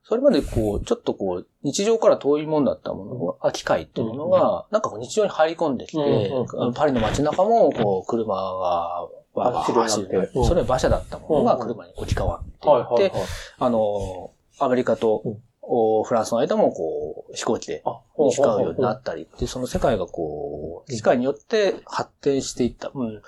[0.04, 6.32] それまでこう、ちょっとこう、日常から遠いもんだったものが、あ機械っていうものが、なんかこう日常に入り込んできて、
[6.76, 13.18] パリの街中も、こう、車が、バーバー走ってうんそれ馬車だったものが車に置き換わっていって。
[13.58, 22.92] あの、アメリカと、おフランスの間もこう、飛行機であ、行き交うようになったりって、その世界がこう、機械によって発展していった。
[22.94, 23.22] うん。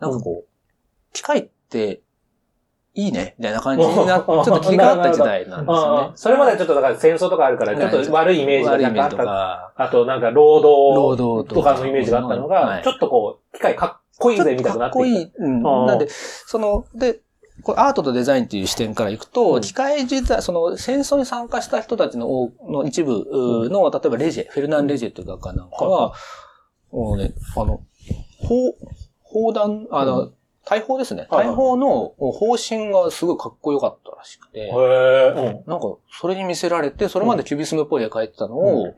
[0.00, 2.02] なんかこう、機械って、
[2.94, 6.12] いいね、みたいな感じになっちょっと切り替わった時代なんですよね。
[6.16, 9.16] それまではちょっとだから戦争とかあるから、ちょっと悪いイメージがあった。
[9.16, 15.32] か、あとなんか労労働働とかのイメージがあったのが、はいちょっとこう、機械かっこいいぜみたいになってきかっこいい。
[15.38, 15.62] うん。
[15.62, 17.20] なんで、その、で、
[17.62, 19.60] これアートとデザインっていう視点からいくと、うん。
[19.60, 26.14] 機械自体、その戦争に参加した人たちの多の一部うの、例えばレジェ、フェルナン・レジェという画家なんかは、
[26.92, 27.80] もうね、あの、
[28.38, 28.74] 砲、
[29.22, 31.26] 砲弾、あの、う大砲ですね。
[31.30, 34.60] 大砲の方針がすごいかっこよかったらしくて、て。
[34.60, 35.64] へえ。
[35.66, 38.94] なんか、それに見せられて、それまでキュビスムっぽい絵描いてたのを、うん。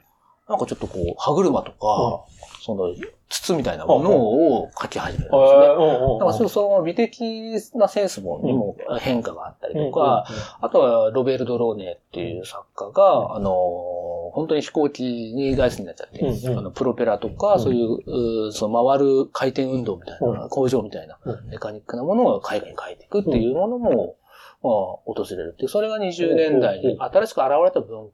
[0.49, 2.25] なんかちょっとこう、歯車とか、
[2.65, 2.95] その、
[3.29, 5.61] 筒みたいなものを描き始めるんですうん。
[5.61, 6.19] ね。
[6.21, 10.25] だからその美的なセンスもにも変化があったりとか、
[10.61, 13.51] うん、あとはロベルト・ローネっていう作家が、あの、
[14.33, 17.61] 本当に飛行機に大好きになっちゃって、あのプロペラとか、うん。
[17.61, 17.85] そうい
[18.47, 20.49] う、その回る回転運動みたいな、うん。
[20.49, 21.49] 工場みたいなうん。
[21.49, 24.17] メカニックなものを海外に書いていくっていうものも、
[24.63, 24.73] まあ、
[25.05, 28.11] 訪れるっていう、それが20年代に新しく現れた文。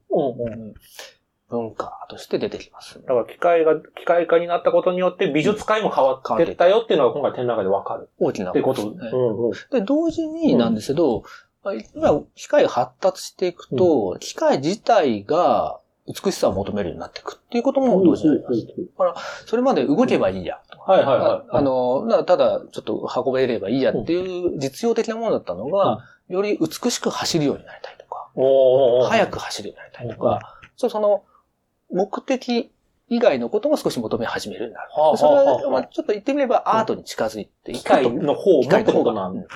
[1.50, 3.00] 文化として出てきます。
[3.00, 8.92] だから機械が、機械化になったことによって美術界も変わってったよっていうのが今回展覧会でわかる大きなってこと。
[8.92, 9.52] ですねうんうん。
[9.70, 11.24] で、同時になんですけど、
[11.64, 19.46] まあ今、機械が発達していくと、機械自体が美しさを求めるようになっていくっていうことも同時にあります。
[19.46, 20.61] それまで動けばいいや。
[20.87, 21.48] はいはいはい。
[21.50, 31.24] ああ、の、なただちょっと運べればいいやっていう実用的なものだったのが、より美しく走るようになりたいとか、おー速く走るようになりたいとか、そうその
[31.90, 32.70] 目的
[33.11, 34.90] 以外のことも少し求め始めるようになる。
[34.90, 39.46] はあはあそれはまあ、ちょっと言ってみればアートに近づいていく機と械の方もってことなんだ。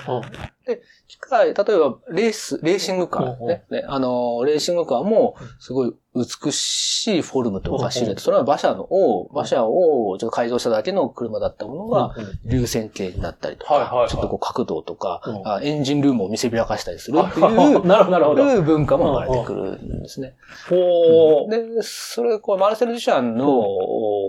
[1.09, 3.65] 機械、例えば、レース、レーシングカー、ね。
[3.71, 18.57] ねあの、レーシングカーも、すごい美しいフォルムと走うんれて、それは馬車のを、馬車をちょっと改造しただけの車だったものが、流線形になったりとかちょっとこう角度とかうん、あエンジンルームを見せびらかしたりするっていなるほど、なるほど。
[18.59, 20.35] う文化も生まれてくるんですね。
[20.69, 21.77] ほー。
[21.77, 23.65] で、それ、こう、マルセル・デュシャンの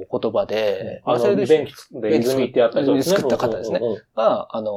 [0.10, 1.62] 言葉で、マルセル・デュシャ
[1.98, 3.18] ン電気で泉ってやった人ですね。
[3.18, 3.82] 作った方ですね。
[4.16, 4.72] が、あの、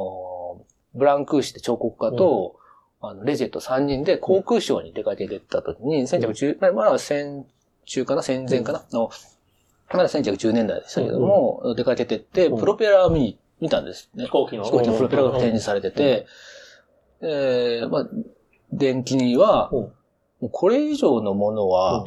[0.96, 2.56] ブランクーシって彫刻家と、
[3.00, 7.46] あの、レジェット3人で航空ショーに出かけてった時に、1910、まだ戦
[7.84, 8.22] 中かな？
[8.22, 8.84] 戦前かな？
[8.92, 9.10] の、
[9.92, 12.58] まだ1910年代でしたけども、出かけてって、うん。
[12.58, 14.24] プロペラを見、見たんですね。
[14.24, 14.30] 飛。
[14.30, 14.64] 行機の。
[14.64, 16.26] 飛行機のプロペラが展示されてて、
[17.20, 18.08] えー、まあ、
[18.72, 19.78] 電気には、うん。
[19.78, 19.92] も
[20.42, 22.06] うこれ以上のものは、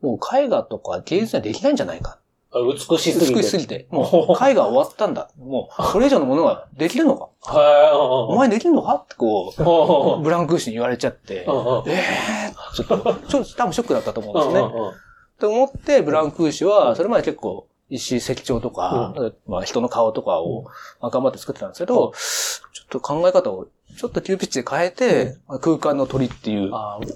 [0.00, 2.18] もう絵画とか芸術にはできないんじゃないか。
[2.54, 3.34] あ美しすぎて。
[3.34, 3.86] 美しすぎて。
[3.90, 5.30] もう絵画終わったんだ。
[5.38, 7.28] もう、これ以上のものができるのか？
[7.42, 7.90] はい。
[7.92, 8.94] お前できるのか？
[8.96, 14.70] ってこう、お ブランクーシに言われちゃって、え えー、ちょっと、ちょっと多分ショックだったと思うんですね。
[15.40, 19.14] と思って、ブランクーシは、それまで結構、石石彫とか、
[19.46, 20.64] まあ人の顔とかを
[21.00, 22.12] まあ頑張って作ってたんですけど、
[22.72, 26.70] ちょっと考え方をちょっと急ピッチで変えて、空間の鳥っていう、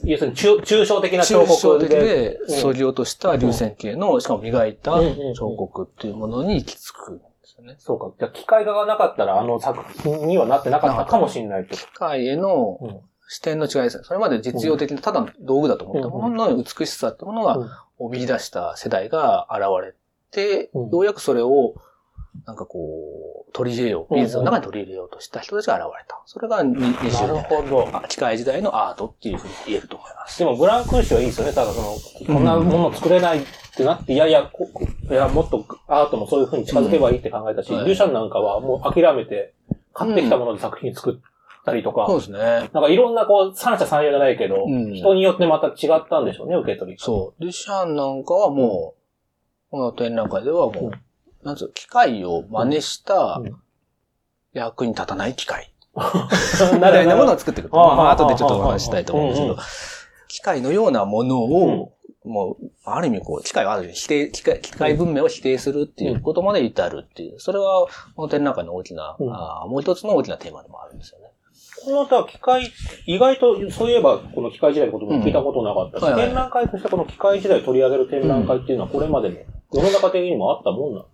[0.04, 2.38] 要するに抽抽象的な彫抽象的刻で。
[2.46, 7.76] で、そぎ落とした流線形の、しかも磨いたうんうんうん彫刻っていうものに行き着くんですよね。
[7.78, 8.12] そうか。
[8.18, 12.42] じゃあ機械画がなかったらあの作品にはなってなかったかもしれないってこ機械への
[12.80, 13.02] と。
[13.28, 14.04] 視点の違いですね。
[14.04, 19.98] それまで実用的な、ただの道具だと思ったものの美しさってものが、を見出した世代が現れて、
[20.74, 21.74] うんようやくそれを、
[22.44, 22.78] なんかこ
[23.48, 26.20] う、取り入れよう、美術の中に取り入れようとした人たちが現れた。
[26.26, 27.88] それがになる20年ほど。
[27.92, 30.38] あ機械時代のアートっていうふうに言えると思います。
[30.38, 31.52] でもブランクーシはいいですよね。
[31.52, 33.42] ただその、こんなもの作れないっ
[33.76, 34.68] てなって、いやいや、こ
[35.10, 39.54] いや、もっとアートもそういう風に近づけばいいって考えたし、うんはいデュシャンなんかはもう諦めて、
[39.94, 41.14] 買ってきたもので作品作っ
[41.64, 42.38] たりとか、そうですね。
[42.38, 46.98] なんかいろんなこう、三者三様じゃないけど、うん人によってまた違ったんでしょうね、受け取り。
[46.98, 47.42] そう。
[47.42, 49.05] デュシャンなんかはもう、
[49.70, 50.90] この展覧会ではもう、うん
[51.42, 53.56] なんつうの機械を真似したうん
[54.52, 55.72] 役に立たない機械。
[55.94, 56.02] み
[56.76, 57.70] みたいなものを作ってくる。
[57.76, 59.56] まあ後でちょっとお話ししたいと思うんですけど、
[60.28, 61.92] 機械のようなものを、
[62.24, 71.30] もう、ある意味こう、機械はある意味否定、機械、機械文明を否定するっていうことまで至るっていう、それは、この展覧会の大きな、うんあーもう一つの大きなテーマでもあるんですよね。
[71.84, 72.72] この他機械、
[73.06, 76.00] 意外と、そういえば、この機械時代のことも聞いたことなかった。
[76.00, 76.12] し、うん。
[76.12, 76.26] はいはい。
[76.26, 79.36] 展覧会としてこの機械時代を取り上げる展覧会っていうのは、これまでの
[79.72, 81.06] 世の中的にもあったもんなの？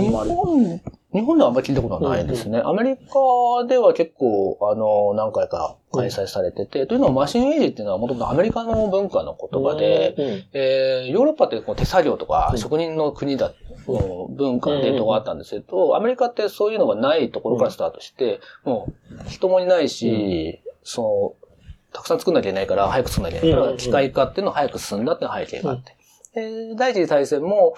[0.00, 0.08] 日。
[0.34, 0.80] 本、
[1.12, 2.60] 日本ではあんまり聞いたことはないですね。
[2.64, 12.58] アメリカでは結構、あの、何回か開催されてて、というのはマシンエイジっていうのはもともとアメリカの文化の言葉で、うん、えーヨーロッパってこう手作業とかうん。
[12.58, 13.52] 職人の国だ、
[13.86, 18.92] 文化、伝統があったんですけど、アメリカってそういうのがないところからスタートして、も
[19.26, 21.48] う人もいないし、その、
[21.92, 25.96] たくさん作んなきゃいけないから、早く作んなきゃいけないから、機械化っていうのが早く進んだっていう背景があって。
[26.34, 27.74] で第一次大戦も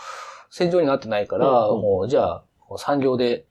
[0.51, 2.44] 戦場になってないから、もうじゃあ、
[2.77, 3.44] 産業で、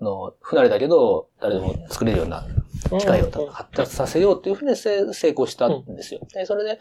[0.00, 2.46] の不慣れだけど、誰でも作れるような
[2.88, 6.20] 機械を発達させようっていうふうに成成功したんですよ。
[6.32, 6.78] で、それで、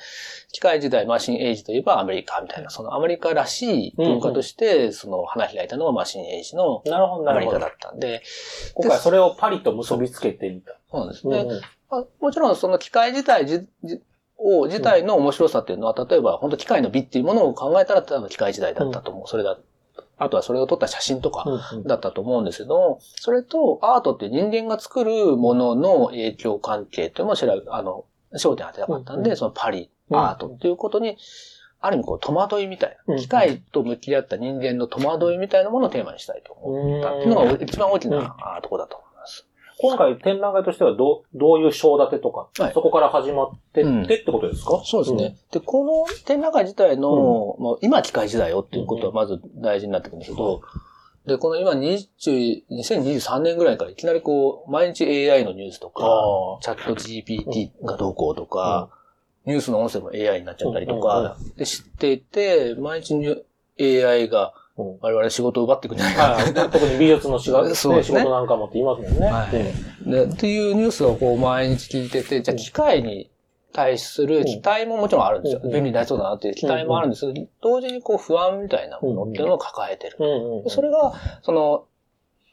[0.52, 7.68] 機械時代、マシンエイジといえばアメリカみたいな、そのアメリカらしい文化として、その花開いたのがマシンエイジのなるほど、なるほどアメリカだ。
[7.68, 8.22] ったんで、
[8.74, 10.78] 今回それをパリと結びつけてみた。
[10.90, 11.46] そうなんですね。
[12.20, 14.02] もちろんその機械自体じじ
[14.38, 19.28] を、自体の面白さっていうのは、例えば本当機械の美っていうものを考えたら多分機械時代だったと思う。
[19.28, 19.58] それだ。
[20.18, 31.18] あとはそれを撮った写真とかうんだったと思うんですけど、それとアートって人間が作るものの影響関係っていうのも調べ、あの、焦点当てたかったんで、うんそのパリ、うんアートっていうことに、
[31.82, 38.12] ある意味こう戸惑いみたいうんな、機械と向き合った人間の戸惑いみたいなものをテーマにしたいと思ったっていうのが一番大きうん。
[38.12, 39.05] なあところだと。
[39.80, 42.74] 今回展覧会としてはどう、どういう章立てとか、はい。
[42.74, 44.04] そこから始まってうん。
[44.04, 45.38] ってってことですか、そうですね。
[45.52, 50.62] で、この展覧会自体の、もう今機械時代よっていうことはまず大事になってくるんですけど、
[51.28, 58.90] で、この今20 2023年ぐらいからいきなりこう、毎日 AI のニュースとか、あチャット GPT がどうこうとか、
[59.46, 66.24] ニュースの音声も AI になっちゃったりとか、で知っていて、毎日ニュ AI がうん我々仕事を奪っていくんじゃないか。
[66.32, 66.54] はい。
[66.72, 68.20] 特に美術の仕事, そうですね。
[68.20, 69.28] 仕事なんかもって言いますもんね。
[69.28, 70.10] はい。
[70.10, 73.30] でっていうニュースをこう毎日聞いてて、じゃあ機械に
[73.72, 75.62] 対する期待ももちろんあるんですよ。
[75.64, 75.72] うん。
[75.72, 80.18] 便利になりそうだなっていう期待もあるんですけど、同時にこう不安みたいなものっていうのを抱えてる。
[80.68, 81.86] それが、その、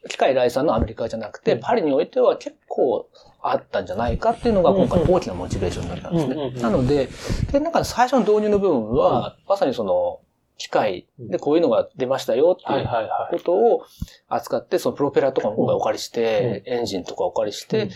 [0.08, 1.60] 機械来産のアメリカじゃなくて、うん。
[1.60, 3.06] パリにおいては結構
[3.40, 5.14] あったんじゃないかっていうのが今回うん。
[5.14, 6.50] 大きなモチベーションだったんですね。
[6.60, 7.08] なので、
[7.52, 10.20] で、なんか最初の導入の部分は、まさにその、
[10.56, 13.40] 機械でこういうのが出ましたよってはいいうこい。
[13.40, 13.84] とを
[14.28, 17.90] 扱って、そのプロペラとかも今回お借りして、エンジンとかお借りして、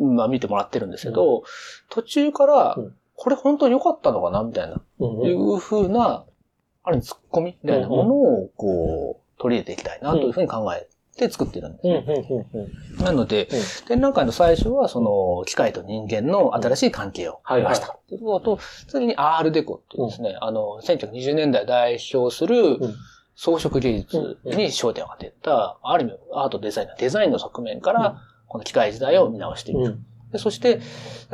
[0.00, 1.44] まあ見てもらってるんですけど、
[1.90, 6.24] 途中からうん、これ本当に良かったのかなみたいな、うんい、うふうな、
[6.84, 12.04] ある意味ツッコミみたいなものを、こう、取り入れていきたいなというふうに考えて作ってるんですうんね。
[12.06, 12.66] うんうん
[12.98, 13.04] うん。
[13.04, 13.48] なので、
[13.86, 17.62] 展覧会の最初は、その、機械と人間の新しい関係をはいはい。
[17.62, 17.98] 見ました。
[18.08, 22.78] ということと、次にアールデコっていうですね、あの、1920年代代表するん。
[23.40, 29.80] 装飾芸術に焦点を当てた、ある意味アートデザインのデザインの側面から、この機械時代を見直していく。
[29.80, 30.04] うん。
[30.32, 30.80] でそして、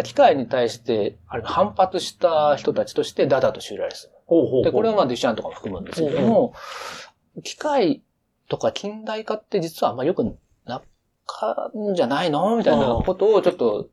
[0.04, 4.12] 機械に対して、ある意味反発した人たちとして、ダダとシューラリスム。
[4.26, 4.64] ほうほうほう。
[4.64, 6.52] で、これはまあデュシャンとかも含むんですけども、
[7.42, 8.02] 機械
[8.48, 10.82] とか近代化って実はあんま良くな
[11.26, 13.88] かんじゃないのみたいなことをちょっと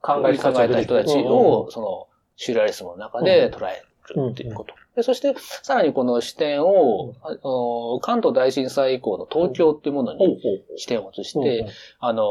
[0.00, 3.82] 考え考えた人たちを、その、シューラリスムの中で捉え
[4.14, 4.74] るっていうこと。
[4.94, 10.40] でそして、さらにこの視点を、あの関東大震災以降の東京っていうものに
[10.76, 11.66] 視点を移して、
[11.98, 12.22] あの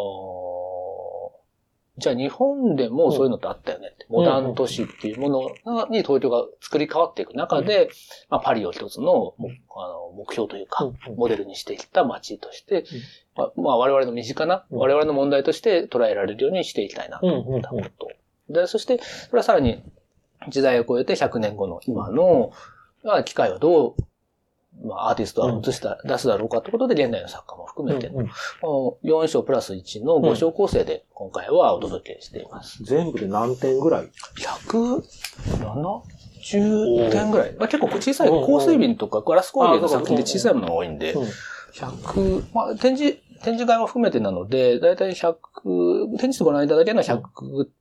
[1.98, 4.06] じゃあ日本でもそういうのってあったよねって。
[4.10, 5.30] モダン都市っていうも
[5.66, 7.90] のがに東京が作り変わっていく中で、
[8.30, 9.36] まあ、パリを一つのも
[9.76, 12.86] あの目標というか、モデルにしていった街として、
[13.36, 14.78] まあ、まあ我々の身近な、うん。
[14.78, 18.10] 我々の問題として捉えられるようにしていきたいなと思ったこと。
[18.50, 19.82] で、そして、それはさらに
[20.50, 22.52] 時代を超えて100年後の今の、
[23.04, 23.96] まあ、機械はどう、
[24.84, 28.30] まあ、アーティストは映した、出すだろうかということで、現代の作家も含めて、うんうん。
[28.62, 32.84] この4章プラス1の5章構成で今回はお届けしています。
[32.84, 34.08] 全部で何点ぐらい
[34.38, 37.56] ？170点ぐらい。
[37.58, 41.28] まあ、結構小さい、うん香水瓶とかガラス工芸の作品であ小さいものが多いんで、うん。
[41.74, 45.36] 100、まあ、展示、展示会も含めてなので、だいたい100、
[46.18, 47.06] 展示ご覧いただけるのは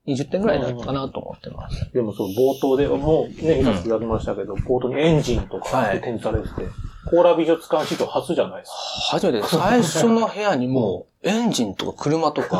[0.07, 1.91] 120点ぐらいだったかなと思ってます。
[1.93, 6.01] でもその冒頭で、もうね、見させていただきましたけど、冒頭にエンジンとかはい。
[6.01, 6.69] 展示されてて、
[7.09, 8.71] コーラ美術館史上初じゃないです
[9.11, 12.59] 初めて、最初の部屋にもう、エンジンとか車とか、か。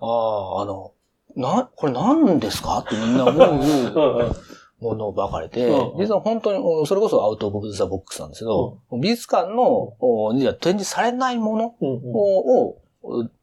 [0.00, 0.92] ああ、あの、
[1.36, 2.78] な、これ何ですか？
[2.78, 3.50] ってみんな思う。
[3.50, 4.32] うんうん
[4.82, 5.96] ものばかりで、う。
[5.96, 12.14] ん実は本当に、うんそれこそアウト・オブ・ザ・ボックスなんですけど、美術館の、おには展示されないものうんうん。
[12.14, 12.76] を、を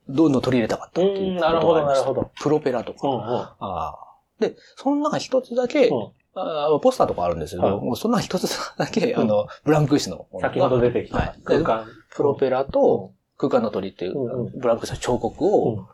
[0.09, 2.21] どんどん取り入れたかったっていううんなるほど、なるほど。
[2.21, 2.31] ど。
[2.41, 3.07] プロペラとか。
[3.07, 3.21] うんうん。
[3.21, 3.95] ああ。
[4.39, 6.11] で、その中に一つだけ、うん。
[6.35, 8.47] あーポスターとかあるんですけど、はいもうそんな一つ
[8.77, 11.85] だけ、あの、ブランク紙の先ほど出てきたはい空間。
[12.15, 15.51] プロペラと空間の鳥っていう、うんうブランク紙の彫刻うん。
[15.51, 15.87] を、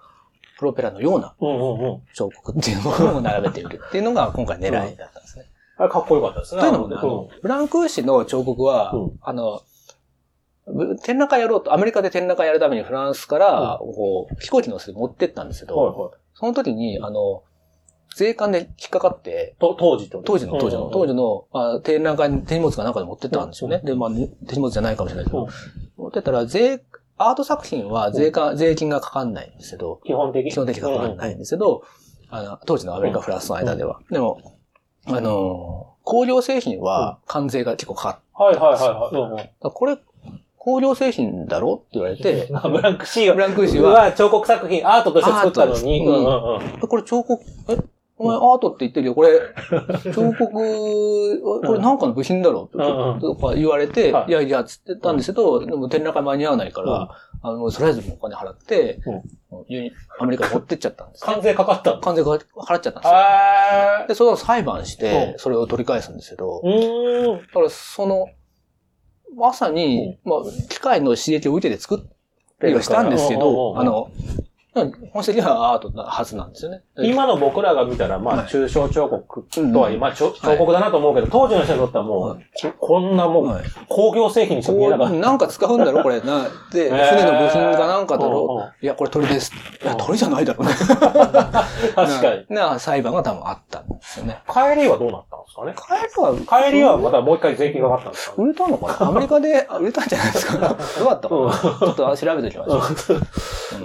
[0.58, 2.02] プロペラのようなうんうんうん。
[2.14, 5.46] 彫刻っていうものを並べているっていうのが今回狙いだったんですね。
[5.78, 6.62] あれかっこよかったですね。
[6.62, 9.62] というのもね、あの、ブランク紙の彫刻は、うんあの、
[10.68, 16.12] ぶ展覧会やろうと、アメリカで展覧会やるためにフランスから、こう、飛行機乗せて持ってったんですけど、はいはい。
[16.34, 17.44] その時に、あの、
[18.16, 21.14] 税関で引っかかって、と当時と当時の、当時の、当時。
[21.14, 23.82] 時の、あ展覧会に手荷物かなんかで持ってったんですよね。
[23.84, 25.50] で、まあ、手荷物じゃないかもしれないけど、うん
[25.98, 26.82] 持ってったら、税、
[27.18, 31.84] アート作品は税関、税金がかかんないんですけど、基本的基本的にかかんないんですけど、
[32.30, 34.00] あの、当時のアメリカ、フランスの間では。
[34.10, 34.58] でも、
[35.06, 39.54] あの、工業製品は関税が結構かかっはいはいはいはい。
[39.62, 39.70] た。
[39.70, 39.98] これ、
[40.58, 46.06] 工業製品だろって言われて、 あブランクシーブランクシーはは、彫刻作品、アートとして作ったのに。
[46.82, 47.78] これ彫刻、え？
[48.18, 49.16] お前アートって言ってるよ。
[49.16, 49.42] これ、
[50.14, 52.78] 彫刻、これなんかの部品だろと
[53.36, 54.30] か言われて、はい。
[54.30, 57.10] いやいや、つってたんですけど、でも展覧会間に合わないから、
[57.42, 59.02] あの、とりあえずお金払って、
[60.18, 62.02] アメリカに持ってっちゃったんです、関税かかったの？
[62.02, 63.14] 関税が払っちゃったんですよ。
[64.04, 66.62] へで、それを裁判しうてん、それを取り返すんですけど。
[66.64, 68.30] だからその、
[69.36, 70.40] まさに、まあ、
[70.70, 72.00] 機械の刺激を受けて作っ
[72.60, 73.80] たりはしたんですけど、ん。
[73.80, 74.10] あの、
[75.14, 76.84] 本質的にはアートなはずなんですよね。
[76.98, 82.40] 今の僕らが見たら、まあ、はい抽象彫刻うんとはいえ、ま彫刻だなと思うけど、当時の人にとってはもはう、
[82.80, 86.20] こんなもう、はい工業製品にしか見えなかっこうなんか使うんだろこれ。
[86.20, 89.54] な、で、船の部品かなんかだうんういや、これ鳥です。
[89.82, 90.74] いや、鳥じゃないだろうね。
[90.74, 90.86] た。
[91.96, 92.46] 確かに。
[92.50, 94.40] な、な裁判が多分あったんですよね。
[94.48, 95.74] 帰りはどうなったんですかね？
[95.76, 96.22] 帰り
[96.52, 98.42] は、帰りはまたもう一回税金がかかったんですか？
[98.42, 99.08] ね売れたのかな？
[99.10, 100.58] アメリカであ売れたんじゃないですか？
[101.00, 101.52] どうだったかな？
[101.54, 103.16] ちょっと調べておきましょ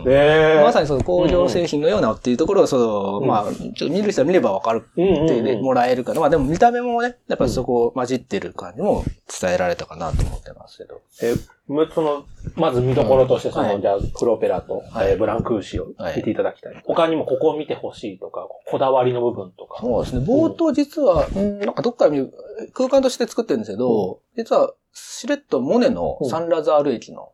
[0.01, 0.64] う。
[0.64, 9.05] まさにその工業製品のようなっていうところを、その、うんまあ、ちょっと見る人は見ればわかるってうんもらえるから、まあでも見た目もね、やっぱりそこ混じってる感じも
[9.41, 11.01] 伝えられたかなと思ってますけど。
[11.22, 11.35] え、
[11.68, 12.24] むその、
[12.57, 16.83] まず見どころとして、その、はいじゃあ、プロペラと、はいえーブランクーシを見ていただきたい。
[16.85, 19.81] 他にもここを見てほしいとか、こだわりの部分とか。
[19.81, 20.24] そうですね。
[20.24, 22.33] 冒頭実は、うんなんかどっか見る、
[22.72, 27.33] 空間として作ってるんですけど、実は、しれっとモネのサンラザール駅の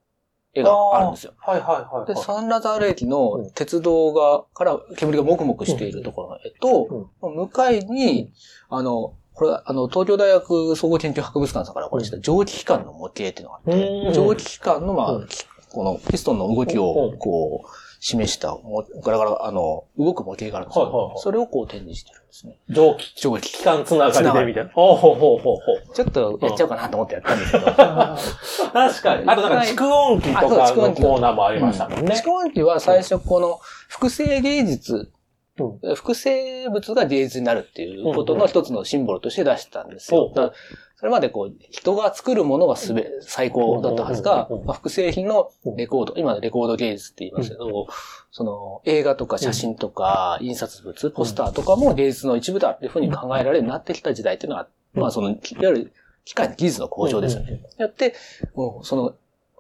[0.57, 1.35] 絵があるんですよ。
[1.37, 2.25] はいはいはい、で、はい。
[2.25, 8.33] サンラザール駅の鉄道が、から煙がもくもくしているところの絵と、向かいに、
[8.69, 14.15] あの、これ、あの、東京大学総合研究博物館さんからこれした蒸気機関の模型っていうのがあって、うん。
[14.15, 15.25] 蒸気機関の、まうん。
[15.25, 21.19] あ、きこのピストンの動きを、こう、示した、もガラガラ、あの、動く模型があるんですはいはいはいよ。
[21.19, 22.59] それをこう展示してるんですね。
[22.69, 24.71] 蒸気蒸気機関つながりでみたいな。
[24.71, 25.95] ほうほうほうほうほう。
[25.95, 27.65] ちょっとやっちゃおうかなと思ってやったんですけど。
[27.75, 29.29] 確かに。
[29.29, 32.15] あとなんか蓄音機とかの蓄音機コーナーもありましたもんね。
[32.15, 35.11] 蓄音機は最初この複製芸術、
[35.59, 40.33] う複製物が芸術になるっていうことの一つのシンボルとして出したんですよ。
[40.35, 40.53] うん
[40.99, 47.87] それまでこう、人が作るものがすべ、最高だったはずがまあ複製品のレコード、今のレコード芸術って言いますけど、
[48.31, 55.03] その映画とか写真とか印刷物、ポスターとかも芸術の一部だっていうふうに考えられるようになってきた時代っていうのは、うん。
[55.03, 55.93] まあその、いわゆる
[56.25, 57.61] 機械の技術の向上ですよね。
[57.77, 58.15] やって、
[58.55, 59.15] もうその、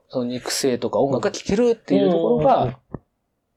[0.08, 2.70] その肉声とか音楽が聴けるっていうところが、うん。
[2.70, 2.76] ま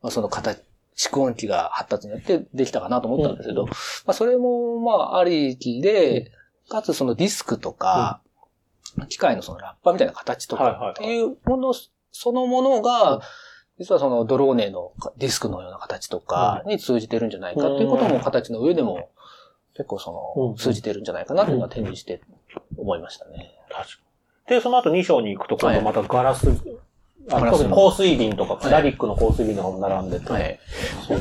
[0.04, 0.60] あ、その形、
[0.98, 3.72] 蓄音機が発達によってできたかなと思ったんですけど、ま
[4.08, 6.32] あ、それも、まあ、ありきで、
[6.70, 8.22] かつそのディスクとか、
[9.10, 10.94] 機械のそのラッパーみたいな形とはいはいはい。
[10.96, 11.74] かっていうもの、
[12.12, 13.22] そのものが、
[13.78, 19.10] 実はそのドローネのディスクのような形とかに通じてるんじゃないかっていうことも形の上でも
[19.74, 20.52] 結構そうん。
[20.52, 22.22] の通じてるんじゃないかなっていうのが展示して
[22.78, 23.52] 思いましたね。
[23.70, 23.98] 確か
[24.50, 24.56] に。
[24.56, 26.50] で、その後2章に行くと、今度またガラス、
[27.32, 27.70] あガラスの。
[27.70, 28.58] 特に香水瓶とか、い。
[28.58, 30.60] プラリックの香水瓶とかも並んでて、はい。
[31.08, 31.20] そう。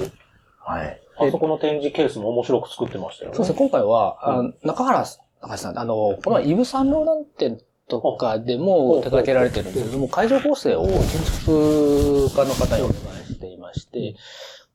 [0.59, 1.01] はい。
[1.21, 3.37] あそこの展示ケースも面白く作ってましたよね。
[3.37, 5.05] そうですね、今回は、あ中原
[5.41, 14.17] 中原さん、あの、このイブ・サンローラン店とかでも手掛けられてるんですけども、会場構成を建築家の方にお願いしていまして、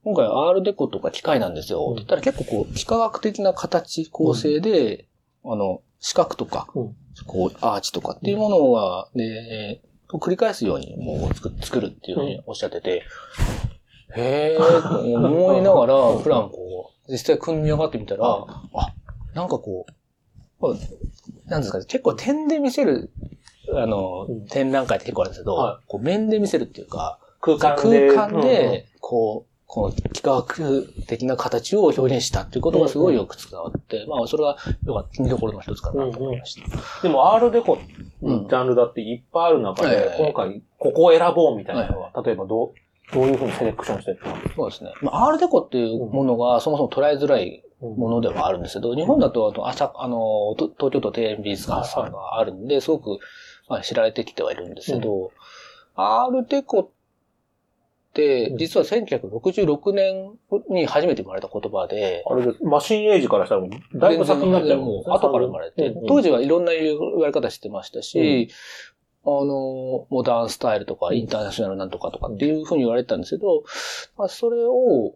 [0.03, 1.85] 今回アールデコとか機械なんですよ。
[1.85, 1.93] うん。
[1.93, 5.07] って言ったら結構こう、幾何学的な形、構成で、
[5.45, 6.95] あの、四角とか、うん。
[7.25, 13.03] こう、アーチとかっていうものが、ね、繰り返すようにもう作作るっていうふうにおっしゃってて、
[14.15, 14.89] へー。
[14.89, 18.93] と思いながら、プランこう、実際組み上がってみたら、あ、
[19.33, 19.91] なんかこう、
[20.63, 23.11] こうなんですかね、結構点で見せる、
[23.75, 28.07] あの、うん展覧会って結構あるんですけど、はこう面で見せるっていうか、空間で。
[28.15, 34.55] 空間で、こう、この幾何学的な形を表現したっていうことがすごいよく伝わって、まあ、それが、
[34.85, 37.01] よかった、見どころの一つかなと思いました。
[37.01, 37.77] でも、アールデコ
[38.21, 44.93] ジャンルだっていっぱいある中で、はい今回、ここを選ぼうみたいなのは、例えばどう、どういうふうにセレクションしてったんですかそうですね。
[45.01, 53.19] まあ、アールデコっていうものがそもそも捉えづらいものではあるんですけど、日本だと、あと、朝、あの、と東京都庭園美術館さんがあるんで、すごく、
[53.69, 55.31] まあ、知られてきてはいるんですけど、
[55.95, 56.89] アールデコっ
[58.13, 60.33] て、実は1966年
[60.69, 68.49] に初めて生まれた言葉で、あれで、マシンエイジからしたら、だいぶ先になっちゃうもう後から生まれて、当時はいろんな言われ方してましたし、
[69.25, 73.63] あの、モダンスタイルとかインターナショナルなんとかとかっていうふうに言われてたんですけど、
[74.17, 75.15] まあ、それを、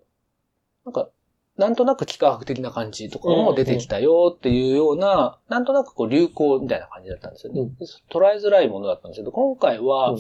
[0.86, 1.10] なんか、
[1.58, 7.62] なんとなく幾何学的な感じとかも出てきたよっていうような、なんとなくこう流行みたいな感じだったんですよね。
[7.62, 7.78] うん。
[8.12, 10.20] 捉えづらいものだったんですけど、今回は、うん。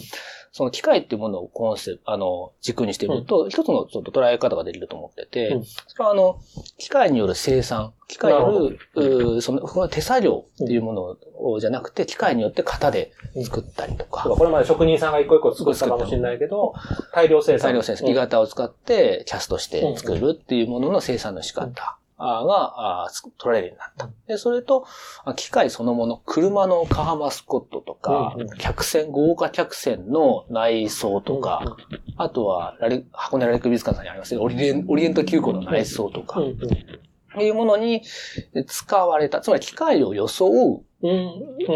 [0.51, 5.63] その機械っていうものをコンセプト、あの、軸にしてみると、一つのちょっと捉え方ができると思ってて、うん。
[5.63, 6.39] それはあの、
[6.79, 13.11] 機械による生産、機械による、その、手作業っていうものをじゃなくて、機械によって型で
[13.43, 16.73] 作ったりとか、これまで職人さんが一個一個作ったかもしれないけど、
[17.13, 17.71] 大量生産。
[17.71, 18.13] 大量生産、うん。
[18.13, 24.09] 木型を使ってキャストして作るっていうものの生産の仕方が取られるようになった。
[24.27, 24.85] で、それと、
[25.25, 31.77] あ機械そのもの、車のカーマスコットとか客船、豪華客船の内装とか、
[32.15, 32.75] あとは
[33.11, 36.41] 箱根ラリック美術館さんにありますね、オリエンオリエント急行の内装とか
[37.41, 38.03] いうものに
[38.67, 41.11] 使われた、つまり機械を装ううん。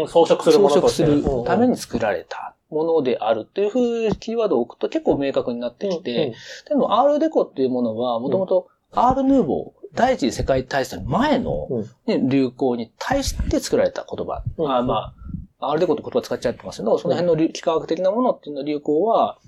[0.00, 1.22] うん装飾するもの装飾する。
[1.44, 6.34] ために作られたものであるっていうふうにキーワードを置くと結構明確になってきて、
[6.68, 11.90] でも R デコっていうものはもともと R ヌーボー、第一次世界大戦の前のうん。
[12.06, 14.42] ね流行に対して作られた言葉。
[14.58, 14.70] うん。
[14.70, 15.14] あま
[15.60, 19.38] あ、R デコって言葉使っちゃってますけど、その辺の流幾何学的なものっていうの流行は、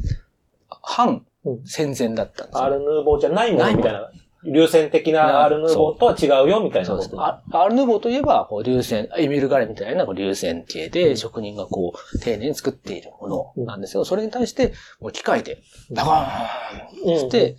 [0.69, 1.67] 反うん。
[1.67, 2.65] 戦前だったんですよ。
[2.65, 4.11] アールヌーボーじゃないものみたいな。
[4.45, 7.03] 流線的なアールヌーボーとは違うよみたいなこと。
[7.03, 7.15] そうです。
[7.15, 7.19] ね。
[7.21, 17.57] あアールヌーボーといえば、こう、流線、エミール・ガレみたいなこう流線形で職人がこう、丁寧に作っているものなんですけど、それに対して、もう機械で、バコーンして、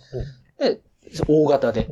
[0.58, 0.80] で、
[1.28, 1.88] 大型で、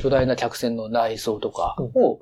[0.00, 2.20] 巨大な客船の内装とかを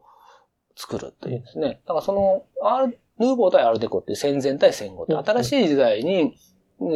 [0.76, 1.80] 作るっていうですね。
[1.86, 5.24] だからその、アール、ヌーボー対アールデコっていう戦前対戦後ってうん。
[5.24, 6.36] 新しい時代に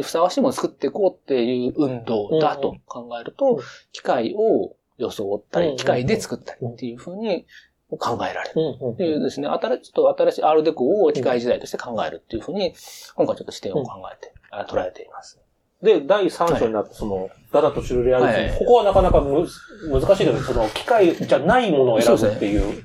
[0.01, 5.71] ふさわしいものを作っていこうっていう運動だと考えるとうん、機械を装ったうん。
[5.71, 7.45] り、機械で作ったりっていうふうに
[7.89, 8.53] 考えられる。
[8.55, 8.87] うん。
[8.87, 8.93] うん。
[8.93, 12.73] っていうですね、新しい、ちょっと新しいアールデコを機械時代として考えるっていうふうに、
[13.15, 15.39] 今回ちょっと視点を考えて、あ捉えています。
[15.81, 18.59] で、第3章になって、その、ダダとシュルレアリズム、はい。
[18.59, 19.47] ここはなかなかむ
[19.91, 20.39] 難しいですね。
[20.41, 22.83] その、機械じゃないものを選ぶっていう。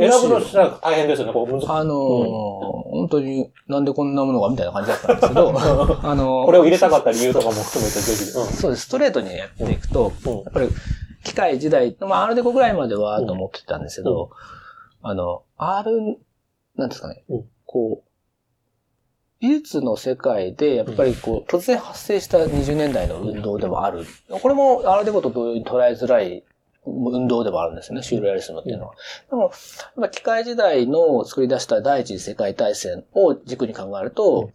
[0.00, 1.66] 選ぶのしたら大変ですよね、こう難しい。
[1.68, 5.50] あのー本当になんでこんなものがみたいな感じだったんですけど、
[6.02, 8.24] あのーこれを入れたかった理由とかも含めてぜひ。
[8.30, 8.86] そうです。
[8.86, 10.32] ストレートにやっていくと、うん。
[10.32, 10.68] うんやっぱり
[11.22, 14.30] 機械時代、まあ、アールデコぐらいまではと思ってたんですけど、
[15.02, 16.18] あの、R、
[16.76, 18.10] なんですかね、うんこう、
[19.40, 24.04] 美術の世界で、やっぱりこう、突然発生した20年代の運動でもある。
[24.28, 26.42] これもアールデコと同様に捉えづらい
[26.90, 28.94] 運動でもあるんですよね、シュールレアリスムっていうのは。
[29.30, 29.50] でも、やっ
[30.02, 34.50] ぱ機械時代の作り出した第一次世界大戦を軸に考えると、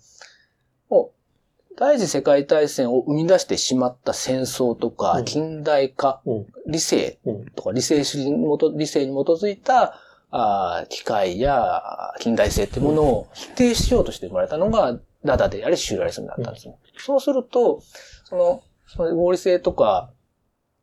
[0.89, 5.25] もう、第一次世界大戦を生み出してしまった戦争とか、うん。
[5.25, 6.45] 近代化、うん。
[6.67, 7.45] 理性うん。
[7.47, 9.99] とか理性主義に基理性に基づいた
[10.31, 16.75] あー機械や近代性っていうものを否定しようとして生まれたのがダダでありシューラリスムだったんですね。
[16.97, 17.81] そうすると、
[18.25, 20.11] その、その合理性とか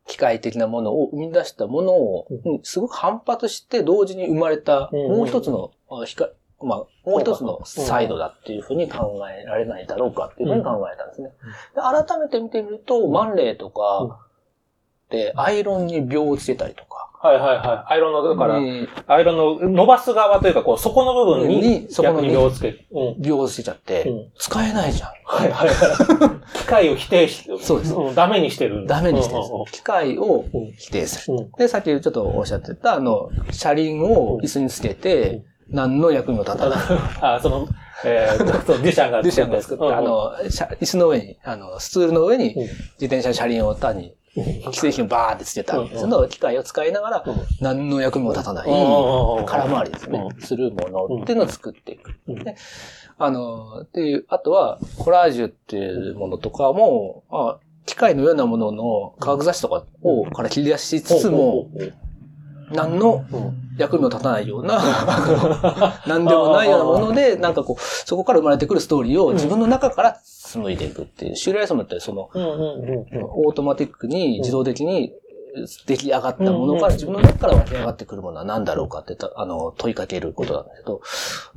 [0.07, 2.27] 機械的なものを生み出したものを、
[2.63, 5.17] すごく反発して同時に生まれた、うん。
[5.19, 5.71] もう一つの、
[6.61, 6.79] まあ、
[7.09, 11.31] もう一つのサイドだっていうふうに考えられないだろうかっていうふうに考えたんですね。
[11.75, 14.32] で改めて見てみると、マンレーとかで
[15.37, 17.93] アイロンに秒をつけたりとか、はいはいはい。
[17.93, 22.85] アイロンの、だから、にアイロンの伸ばす側というか、こう、底の部分にに、そこに秒をつける。
[22.91, 23.23] うん。
[23.23, 25.11] 秒をつけちゃって、うん使えないじゃん。
[25.25, 25.79] はいはいはい。
[26.59, 28.89] 機械を否定し、そうですんダメにしてる。
[28.89, 31.37] ダメにしてるうんうん機械をうん否定する。
[31.37, 36.79] うんで、さっきちょっとおっしゃってた、あの、車輪を椅子につけて、何の役にも立たない。
[37.23, 37.69] あ、その、
[38.05, 47.35] えー、そうデュシャンがデュシャンが作った、あ、の、車椅子の上に、あの、スツールの上にうん自転車の車輪を単に既製品をバーってつけたんですけど、機械を使いながらうん。
[47.61, 49.47] 何の役にも立たない、うん。
[49.47, 52.15] 空回りですね、うするものっていうのを作っていく。
[52.29, 52.45] うん。
[52.45, 52.57] で
[53.19, 61.69] あの、っていう、あとは、コラージュっていうものとかも、あ機械のようなものの科学雑誌とかをから切り出しつつも、
[62.71, 64.81] 何のうん役にも立たないような、
[66.07, 75.13] 何でもないようなもので、なんかこう、そこから生まれてくるストーリーを自分の中から紡いでいくっていう、シューレアリスムってその、オートマティックに自動的に
[75.87, 81.01] 出来上がったものから、自分の中から湧き上がってくるものは何だろうかってたあの問いかけることなんだけど、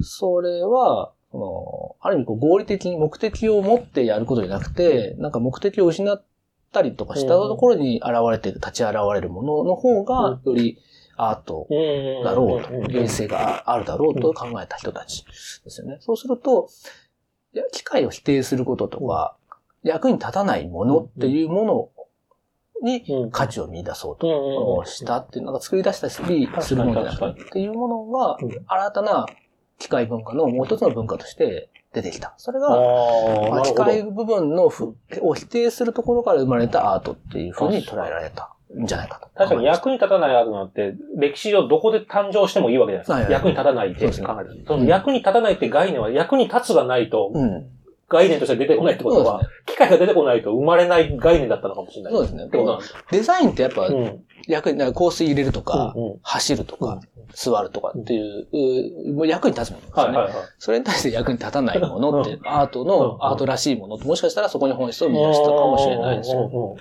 [0.02, 6.24] それは、そのある意味こう合理的に目的を持ってやることじゃなくて、なんか目的を失っ
[6.72, 10.78] たりとかしたところに現れてる、立ち現れるものの方が、より
[11.18, 11.74] アートう
[12.22, 15.26] んだろうと、芸術性があるだろうと考えた人たち
[15.64, 15.98] ですよね。
[16.02, 16.70] そうすると、
[17.72, 19.36] 機械を否定することとか、
[19.84, 21.90] 役に立たないものっていうもの
[22.82, 26.14] にうん価値を見出そうとしたっていうのが作り出したり
[26.62, 29.26] するものじゃないっていうものがうん新たな
[29.78, 32.34] 機械文化のもう一つの文化として出てきた。
[32.38, 32.70] それが。
[33.64, 38.55] 機械部分のふを否定するところから生まれたアートっていうふうに捉えられた。
[38.84, 39.30] んじゃないかと。
[39.36, 43.14] 確かに役に立たないアートなんて、歴史上どこで誕生してもいいわけじゃないですか。
[43.14, 44.66] はいはい役に立たないって考える。
[44.68, 47.68] その役に立たないって概念は、役に立つがないと、うん。
[48.08, 52.14] 概念として出てこないってことは、機械が出てこないと生まれない概念だったのかもしれない。
[52.14, 54.24] そうですねってことなんですデザインってやっぱうん。
[54.48, 57.02] 役に、香水入れるとか、うんうん走るとか、うん
[57.34, 60.18] 座るとかっていう、うもう役に立つものですよね。
[60.18, 60.46] はいはいはい。
[60.58, 66.78] それに対して役に立たないものってう、アートうんの、アートらしいものって、もしかしたらそこに本質を見出したかもしれないですよ。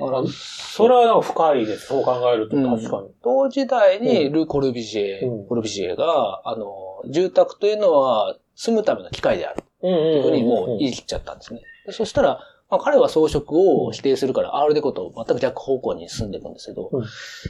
[0.00, 0.24] うんうんうん。
[0.24, 1.86] だから、それはなんか深いです。
[1.86, 2.76] そう考えるとうん。
[2.76, 3.08] 確かに。
[3.22, 5.46] 同時代にル・コルビジエ、うん。
[5.46, 9.62] コルビジエが、あの、住宅というのは住むための機械である。
[9.82, 11.60] うんうんというふうにもう言い切っちゃったんですね。
[11.86, 12.40] でそしたら、
[12.70, 17.04] まあ、彼は装飾を否定するから、アールデコと全く逆方向に進んでいくんですけど、うん。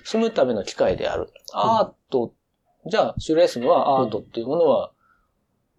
[0.05, 1.29] 住むための機械である。
[1.53, 2.33] アート、
[2.87, 4.93] じゃあ、シュルレアリスムはアートっていうものは、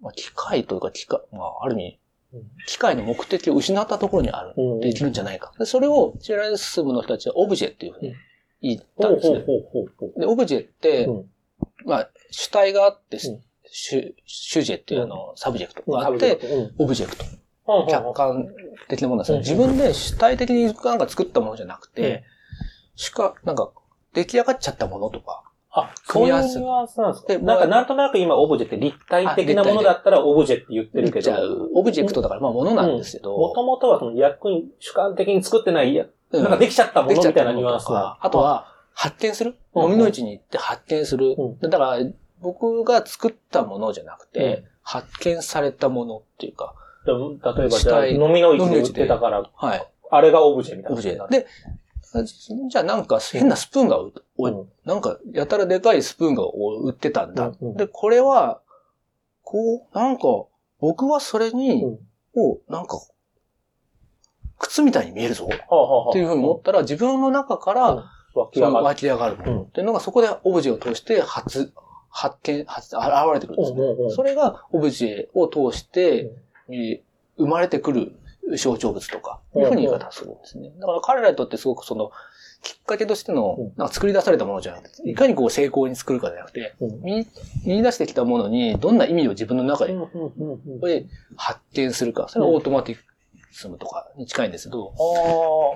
[0.02, 1.98] まあ、機械というか機械、まあ、ある意味うん、
[2.68, 4.54] 機械の目的を失ったところにある。
[4.58, 4.80] うん。
[4.80, 5.52] できるんじゃないか。
[5.60, 8.16] でそれをシュルレアリスムの人たちはオブジェっていうふうに
[8.62, 9.44] 言ったんですね。
[10.18, 11.26] で、オブジェって、うん。
[11.86, 13.42] まあ、主体があって、うん。
[13.74, 15.84] シュ sujet っていうあの、サブジェクト。
[15.86, 16.00] うん。
[16.00, 16.76] があって、うん。
[16.78, 17.24] オブジェクト。
[17.24, 17.42] うん
[17.88, 18.48] 客観
[18.90, 19.38] 的なものですね。
[19.38, 19.44] うん。
[19.44, 22.24] 自分で主体的になんか作ったものじゃなくて、
[22.96, 23.72] しか、なんか、
[24.14, 25.51] 出来上がっちゃったものとか。
[25.74, 31.22] あ、そういうニュアンスなんですかでなんか、なんとなく今、オブジェって立体的なものだったらオブジェって言ってるけど。
[31.22, 31.40] じゃ、あ、
[31.74, 33.38] オブジェクトだから、まあ、ものなんですけど。
[33.38, 35.96] もともとはその役に主観的に作ってない、
[36.32, 38.20] なんかできちゃったものみたいなニュアンスものとはか。
[38.22, 39.56] あと、は、発見する？
[39.74, 39.92] うん。
[39.92, 41.36] 飲みの市に行って発見する。
[41.38, 41.60] うん。
[41.60, 42.00] だから、
[42.42, 44.32] 僕が作ったものじゃなくうん。
[44.32, 47.18] て、発見されたものっていうか、例え
[47.70, 49.88] ば、主じゃ飲みの市で売ってたから、はい。
[50.10, 50.94] あれがオブジェみたいな。
[50.94, 51.30] オブジェ。
[51.30, 51.48] で、
[52.70, 54.12] じゃあなんか変なスプーンがう、
[54.50, 54.70] ん。
[54.86, 57.48] なんかやたらでかいスプーンが売ってたんだ。
[57.48, 57.78] うんうん。
[57.78, 58.62] で、これは、
[59.44, 60.24] こう、なんか、
[60.80, 62.00] 僕はそれに、うん。
[62.34, 63.00] おなんか、
[64.60, 65.48] 靴みたいに見えるぞ。
[65.50, 69.38] っていうふうに思ったら、自分の中から、湧き上がっ湧き上がる。
[69.38, 71.74] ものっていうのが、そこでオブジェを通して発、
[72.10, 74.12] 発見、発、現れてくるんですね。
[74.16, 76.32] それがオブジェを通して、
[76.70, 77.02] えー
[77.38, 78.14] 生まれてくる
[78.58, 80.72] 象徴物とか、いうふうに言い方するんですね。
[80.80, 82.12] だから彼らにとってすごくその、
[82.64, 87.02] きっかけとしてのうん、なんか作り出されたものじゃなくて、いかにこう成功に作るかじゃなくて、うん。
[87.02, 87.28] 見
[87.66, 89.96] 見出してきたものにどんな意味を自分の中で
[91.36, 93.00] 発見するか、それはオートマティッ
[93.52, 94.94] クスムとかに近いんですけど。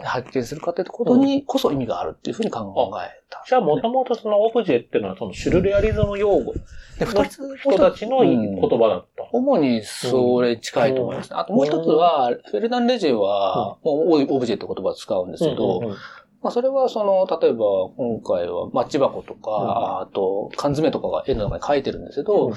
[0.03, 2.73] 発見するかということにこそ意味があるっていうふうに考
[3.03, 3.43] えた。
[3.47, 6.53] じゃあ、もともとそのオブジェっていうのは、そのシュルレアリズム用語。
[6.97, 9.27] 二つ、人たちのうん言葉だった。
[9.33, 11.37] 主にそれ近いと思いますね。
[11.37, 15.97] あともう一つは、フェルナン・レジェは、オブジェって言葉を使うんですけど、うんうんうん。
[16.41, 17.65] まあそれはその、例えば
[17.97, 20.01] 今回はマッチ箱とか、うん。
[20.01, 22.53] あと缶詰とかが絵の中に書いてるんですけど、うん。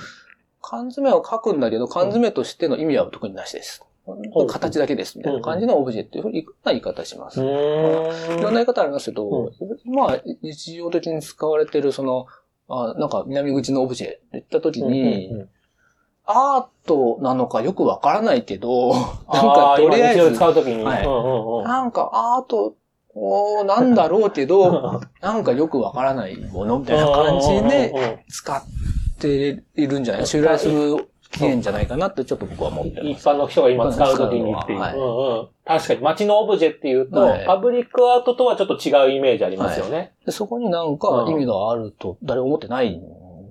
[0.61, 3.88] 缶詰を書くんだけど、缶詰としての意味は特になしです。
[4.34, 7.40] うん形だけですみたいな感じのオブジェっていうふうにな言い方します。
[7.42, 7.52] ういろ
[8.38, 9.94] んな言い方ありますけど、うん。
[9.94, 12.26] まあ日常的に使われてるその、
[12.68, 15.44] あなんか南口のオブジェって言った時に、
[16.24, 20.84] アートなのかよくわからないけど、なんあかとりあえず、使うときに。
[20.84, 22.74] なんかアート、
[23.14, 28.62] おーなんだろうけど、 なんかよくわからないものみたいな感じで使っ
[29.18, 30.26] ているんじゃない？
[30.26, 33.07] 襲来する起源じゃないかなってちょっと僕は思ってます。
[33.09, 34.79] 一般の人が今使うときにっていう。
[34.81, 40.12] はいうんうん確かに街のオブジェっていうと、はいパブリックアートとはちょっと違うイメージありますよね。
[40.24, 43.03] でそこになんか意味があると誰も思ってないん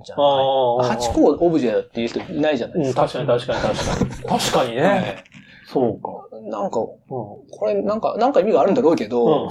[0.04, 0.88] じゃあない？
[0.88, 3.02] ーハチ公オブジェっていう人いないじゃないでうん、すか。
[3.04, 4.40] 確かに確かに確かに。
[4.40, 4.82] 確かにね。
[4.82, 5.24] ね。
[5.68, 6.36] そうか。
[6.50, 9.50] なんか、うんこれなんか、なんか意味があるんだろうけど、うん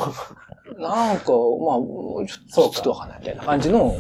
[0.79, 2.74] なんか、まあ、ちょっと、そうか。
[2.74, 3.95] ちょっとわかんないみたいな感じの、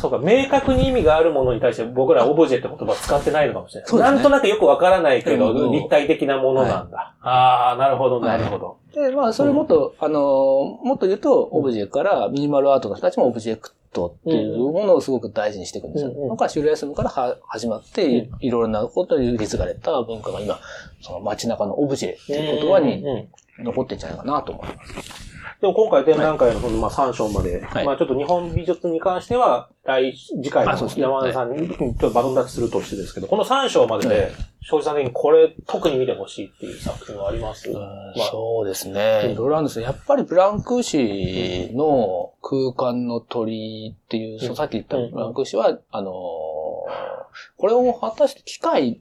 [0.00, 3.90] そうか、明確に意味があるものに対して僕らオブジェって言葉使ってないのかもしれない。
[3.90, 4.14] そうですね。
[4.16, 7.14] なんとなくよくわからないけど、うん立体的なものなんだ。
[7.20, 8.78] ああ、なるほど、なるほど。
[8.94, 16.10] で、まあ、それもっと、あの、もっと言うと、オブジェからミニマルアートの人たちもオブジェクトっていうものをすごく大事にしていくんですよ。
[16.10, 20.58] うんうんなんか、シュレースムからは始まって、いいろいろなことに受け継がれた文化が今、
[21.02, 23.28] その街中のオブジェっていう言葉にうんうん。
[23.58, 25.41] 残ってんじゃないかなと思います。
[25.62, 27.86] でも今回展覧会のそのまあ3章まで、はい。
[27.86, 31.04] まあちょっと日本美術に関しては、来、次回のあそうですね。
[31.04, 37.70] 山田さんにちょっとバトンタッチするとしてですけど、この3章まではで、庄司さん的にこれ特に見てほしいっていう作品はあります？
[37.70, 38.28] うんまあ。
[38.28, 39.30] そうですね。
[39.32, 39.84] いろいろあるんですよ。
[39.86, 46.12] やっぱりブランクーシの空間の鳥っていう、そのさっき言ったうんブランクーシは、あのー
[47.56, 49.00] これを果たして機械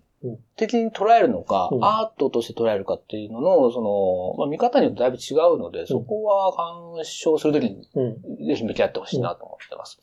[0.56, 1.84] 的に捉えるのか、うん。
[1.84, 8.48] アートとして捉えるかっていうのの、その、まあ、見方によってだいぶ違うので、そこは干渉するときにうん。
[8.48, 10.00] ぜひ向き合ってほしいなと思ってます。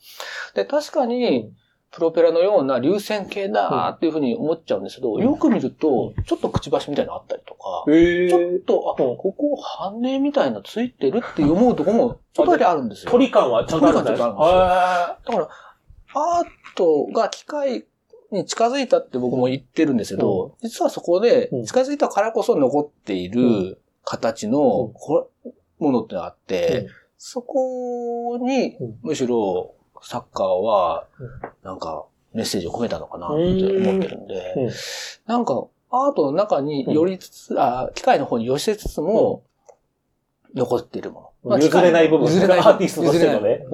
[0.55, 1.51] で、確かに、
[1.91, 5.23] プロペラのような流線形だっていうふうに思っちゃうんですけど、うん。
[5.23, 9.17] よく見ると、ちょっとくちばしみたいなのあったりとか、えちょっと、あ、うん。
[9.17, 13.11] ここ羽みたいなついてるって思うとこもちょっとだけあるんですよ。
[13.11, 15.49] 鳥感はちゃんとあるんです鳥感ちゃんとあだから、
[16.13, 16.45] アー
[16.75, 17.85] トが機械
[18.31, 21.65] に近づいたって僕も言ってるんですけど、実はそこでうん。
[21.65, 26.87] 近づいたからこそ残っていうる形のものってのがあって、うん。
[27.17, 28.99] そこにうん。
[29.03, 31.29] むしろサッカーはうん。
[31.63, 34.71] なんかメッセージを込めたのかなって思ってるんで、うん。
[35.25, 39.43] なんかアートの中に寄りつつ、あ機械の方に寄せつつも
[40.55, 41.51] 残っているもの。
[41.51, 42.27] まあ譲れない部分。
[42.27, 43.65] 譲れないアーティストとしてのね。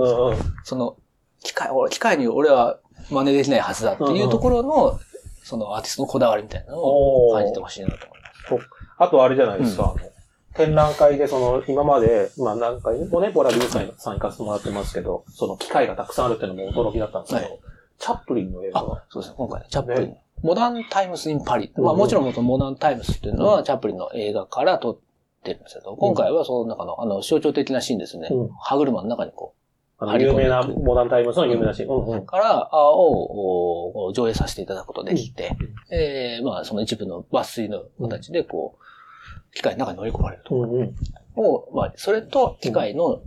[0.64, 0.98] その、
[1.44, 2.80] 機械、俺機械に俺は
[3.10, 5.00] 真似できないはずだっていうところの、
[5.44, 8.30] そのアーティストのこだわりみたいなのを感じてほしいなと思いま
[8.66, 8.70] す。
[8.98, 9.96] あとあれじゃないですか。
[9.98, 10.16] あの
[10.56, 17.58] 展覧会でその、今まで、まあ何回もね、ボラビューさんさん行かせてもらってますけど、その機械がたくさんあるっていうのも驚きだったんですけど、は
[18.00, 18.80] チャップリンの映画
[19.10, 19.36] そうですね。
[19.38, 20.10] 今回ね、チャップリン。
[20.12, 21.72] ねモダンタイムス・イン・パリ。
[21.76, 24.98] うんまあもちろん元モダンタイムスっていうのはチャップリンの映画から撮っ
[25.44, 28.30] てるんですけど、今回はその中のあの象徴的なシーンですね。
[28.32, 29.56] うん歯車の中にこ
[29.98, 31.90] あの有名なモダンタイムズの有名なシーン。
[31.90, 32.06] うん。
[32.08, 32.18] うん。
[32.20, 35.56] う、から、あをお上映させていただくことできて、
[35.90, 40.44] えーまあその一部の抜粋の形でこう、機械の中に乗り込まれる。
[40.44, 40.56] と。
[40.56, 40.96] うんうん。
[41.36, 43.22] を、まあ、それと機械の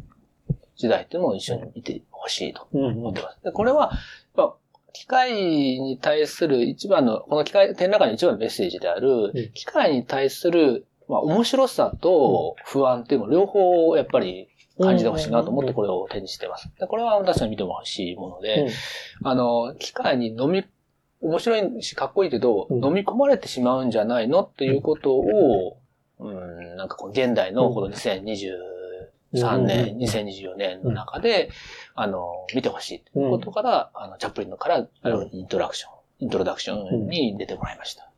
[0.76, 2.80] 時代っていうのを一緒に見てほしいとうん。
[2.80, 2.98] うん。
[2.98, 3.42] 思ってます。
[3.42, 3.92] でこれは、
[4.36, 4.54] まあ、
[4.92, 14.48] 機械に対する一番の、この機械、展覧会の一番のメッセージであるうん、機械に対する、まあ、面白さと不安っていうのを両方やっぱり
[14.80, 16.70] 感じてほしいなと思ってこれを手にしてます。
[16.78, 18.68] でこれは確かに見てほしいもので、
[19.22, 20.64] あの、機械に飲み、
[21.20, 22.84] 面白いしかっこいいけど、うん。
[22.84, 25.78] 飲み込まれてしまうんじゃないのっていうことを、
[26.20, 31.50] うん、なんかこの現代のこの2023年、うん2024年の中で、
[31.94, 38.10] あの、見てほしいということから、あの、チャップリンのから、あのイントラクション、イントロダクションに出てもらいました。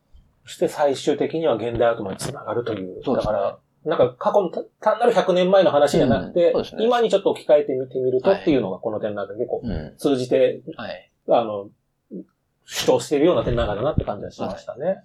[0.44, 3.02] そして最終的には現代アートまで繋がるという。
[3.04, 9.94] そうだから、なんか過去のた単なる100年前の話じゃなくて、うんね今にちょっと置き換えてみてみるとはいっていうのがこの展覧会結構うん。
[9.96, 11.10] 通じて、はい。
[11.28, 11.68] あの、
[12.66, 15.02] 主張しているような展覧会だなって感じがしましたね。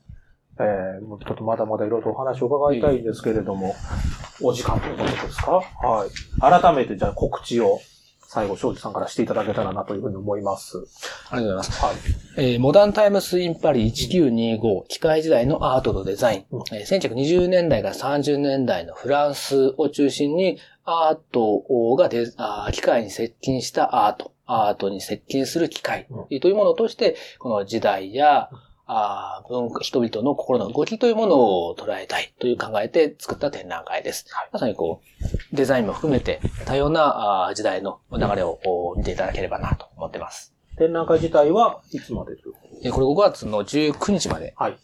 [0.59, 3.75] えー、もうちょっとまだまだいろいろとお話を伺いたいんですけれども、
[4.41, 5.51] お時間ということですか？
[5.51, 6.61] はい。
[6.61, 7.79] 改めてじゃあ告知を
[8.27, 10.85] 最後、庄司さんからしていただけたらなというふうに思います。
[11.29, 11.85] ありがとうございます。
[11.85, 11.95] はい。
[12.37, 16.45] えーモダンタイムス・イン・パリ1925、機械時代のアートとデザイン。
[16.51, 28.49] うんえー1920年代から30年代のフランスを中心に、アートがデあー機械に接近したアート、アートに接近する機械うんというものとして、この時代や、
[28.87, 34.25] あー文化、人々の心の動きというものを捉えたいという考えて作った展覧会です。
[34.51, 35.01] まさにこ
[35.51, 40.53] う、デザインも含めて多様な時代の流れをお見ていただければなと思ってます。
[40.77, 44.77] 展覧会自体はいつまでというえーこれ5月の19日まではい。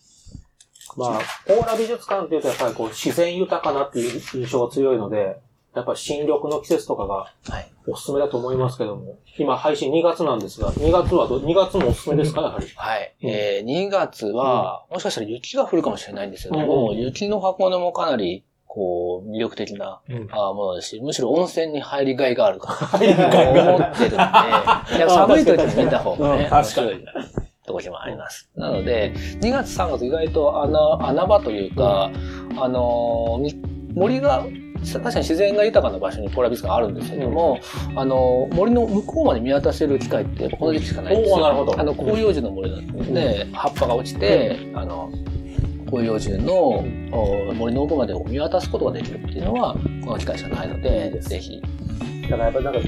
[0.97, 5.37] まあ、ポーラ美術館っていうとやっぱりこう自然豊かなっていう印象が強いので、
[5.75, 7.15] やっぱり新緑の季節とかが
[7.49, 7.67] はい。
[7.87, 12.67] おすすめだと思いますけども、今配信2月なんですが、2月はど、2月もおすすめですかやはり？
[12.75, 13.15] はい。
[13.23, 13.29] うん。
[13.29, 20.27] えー、2月は、もしかしたら雪が降るかもしれないんですけども、うん雪の箱根もかなり、こう、魅力的なうん。
[20.31, 23.17] あーものですし、むしろ温泉に入りがいがあるかと思ってるん
[24.11, 26.49] で、 寒い時に見た方がね、うん。
[26.49, 26.87] 確かに。
[26.89, 27.03] 面白い
[27.65, 28.49] ところもあります。
[28.55, 32.11] なので、2月3月意外と穴穴場というか、
[32.59, 33.39] あの
[33.95, 34.45] 森が、
[34.81, 37.59] 確かに自然が豊かな場所にポーラ美術館あるんですけども、
[37.95, 41.35] あのー森の向こうまで見渡せる機会ってこの時期しかないんですよ。
[41.35, 41.79] おーなるほど。
[41.79, 45.11] あの、広葉樹の森なんで、葉っぱが落ちて、あの、
[45.89, 51.61] 広葉樹のお森の奥までを見渡すことができるっていうのは、この機会しかないので、ぜひ。
[52.23, 52.79] だからやっぱりなんか、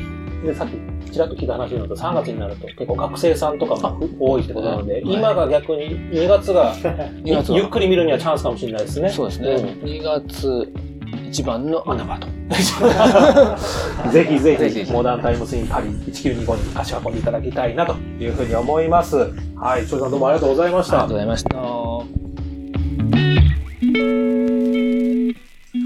[0.46, 6.76] で、さっきちらっと聞いた話になると、3月になると結構学生さんとかも多いってことなので、はい今が逆に2月が、
[7.24, 7.58] 2月は。
[7.58, 9.10] ゆっくり見るにはチャンスかもしれないですね。
[9.10, 9.56] そうですね。
[9.84, 10.74] 2月
[11.28, 12.28] 一番の穴場と。
[14.11, 19.18] ぜひぜひ、ぜひモダンタイムスインパリ1925に足を運んでいただきたいなというふうに思います。
[19.55, 21.14] はい、庄司さんどうもありがとうございましたありがとう。
[21.14, 22.24] ございました。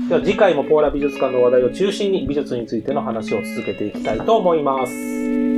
[0.09, 5.56] では次回もポーラ美術館の話題を中心に美術についての話を続けていきたいと思います。